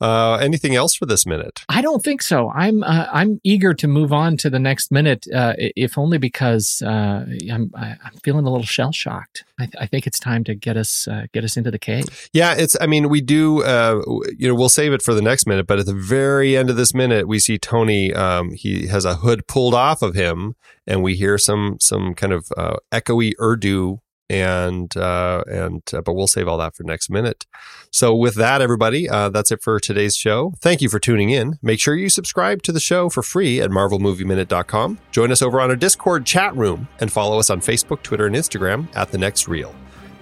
Uh, 0.00 0.38
anything 0.40 0.76
else 0.76 0.94
for 0.94 1.06
this 1.06 1.26
minute? 1.26 1.64
I 1.68 1.80
don't 1.82 2.04
think 2.04 2.22
so. 2.22 2.50
I'm 2.50 2.84
uh, 2.84 3.06
I'm 3.12 3.40
eager 3.42 3.74
to 3.74 3.88
move 3.88 4.12
on 4.12 4.36
to 4.38 4.50
the 4.50 4.60
next 4.60 4.92
minute, 4.92 5.26
uh, 5.34 5.54
if 5.58 5.98
only 5.98 6.18
because 6.18 6.82
uh, 6.86 7.26
I'm 7.50 7.72
I'm 7.74 8.12
feeling 8.22 8.46
a 8.46 8.50
little 8.50 8.66
shell 8.66 8.92
shocked. 8.92 9.44
I, 9.58 9.64
th- 9.64 9.74
I, 9.80 9.86
think 9.86 10.06
it's 10.06 10.20
time 10.20 10.44
to 10.44 10.54
get 10.54 10.76
us 10.76 11.08
uh, 11.08 11.26
get 11.32 11.42
us 11.42 11.56
into 11.56 11.72
the 11.72 11.80
cave. 11.80 12.28
Yeah, 12.32 12.54
it's. 12.56 12.76
I 12.80 12.86
mean, 12.86 13.08
we 13.08 13.20
do. 13.20 13.64
Uh, 13.64 14.02
you 14.36 14.46
know, 14.46 14.54
we'll 14.54 14.68
save 14.68 14.92
it 14.92 15.02
for 15.02 15.14
the 15.14 15.22
next 15.22 15.48
minute. 15.48 15.66
But 15.66 15.80
at 15.80 15.86
the 15.86 15.94
very 15.94 16.56
end 16.56 16.70
of 16.70 16.76
this 16.76 16.94
minute, 16.94 17.26
we 17.26 17.40
see 17.40 17.58
Tony. 17.58 18.14
Um, 18.14 18.52
he 18.52 18.86
has 18.86 19.04
a 19.04 19.16
hood 19.16 19.48
pulled 19.48 19.74
off 19.74 20.00
of 20.00 20.14
him, 20.14 20.54
and 20.86 21.02
we 21.02 21.16
hear 21.16 21.38
some 21.38 21.76
some 21.80 22.14
kind 22.14 22.32
of 22.32 22.52
echoey 22.92 23.32
Urdu 23.40 23.98
and 24.30 24.96
uh, 24.96 25.42
and 25.50 25.82
uh, 25.92 26.00
but 26.02 26.14
we'll 26.14 26.26
save 26.26 26.48
all 26.48 26.58
that 26.58 26.74
for 26.74 26.82
next 26.82 27.10
minute. 27.10 27.46
So 27.90 28.14
with 28.14 28.34
that, 28.34 28.60
everybody, 28.60 29.08
uh, 29.08 29.30
that's 29.30 29.50
it 29.50 29.62
for 29.62 29.80
today's 29.80 30.16
show. 30.16 30.52
Thank 30.58 30.82
you 30.82 30.88
for 30.88 30.98
tuning 30.98 31.30
in. 31.30 31.58
Make 31.62 31.80
sure 31.80 31.94
you 31.94 32.08
subscribe 32.08 32.62
to 32.64 32.72
the 32.72 32.80
show 32.80 33.08
for 33.08 33.22
free 33.22 33.60
at 33.60 33.70
MarvelMovieMinute.com. 33.70 34.98
Join 35.10 35.32
us 35.32 35.42
over 35.42 35.60
on 35.60 35.70
our 35.70 35.76
Discord 35.76 36.26
chat 36.26 36.54
room 36.56 36.88
and 37.00 37.10
follow 37.10 37.38
us 37.38 37.50
on 37.50 37.60
Facebook, 37.60 38.02
Twitter, 38.02 38.26
and 38.26 38.36
Instagram 38.36 38.94
at 38.94 39.10
the 39.10 39.18
Next 39.18 39.48
Reel. 39.48 39.74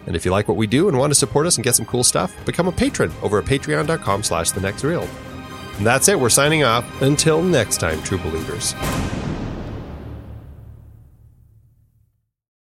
And 0.06 0.14
if 0.14 0.24
you 0.24 0.30
like 0.30 0.46
what 0.46 0.56
we 0.56 0.66
do 0.66 0.88
and 0.88 0.96
want 0.96 1.10
to 1.10 1.16
support 1.16 1.46
us 1.46 1.56
and 1.56 1.64
get 1.64 1.74
some 1.74 1.86
cool 1.86 2.04
stuff, 2.04 2.32
become 2.46 2.68
a 2.68 2.72
patron 2.72 3.12
over 3.22 3.38
at 3.40 3.44
patreon.com 3.44 4.22
slash 4.22 4.52
the 4.52 4.60
next 4.60 4.84
reel. 4.84 5.08
And 5.78 5.86
that's 5.86 6.08
it. 6.08 6.18
We're 6.18 6.30
signing 6.30 6.62
off. 6.62 7.02
Until 7.02 7.42
next 7.42 7.78
time, 7.78 8.00
true 8.02 8.18
believers. 8.18 8.74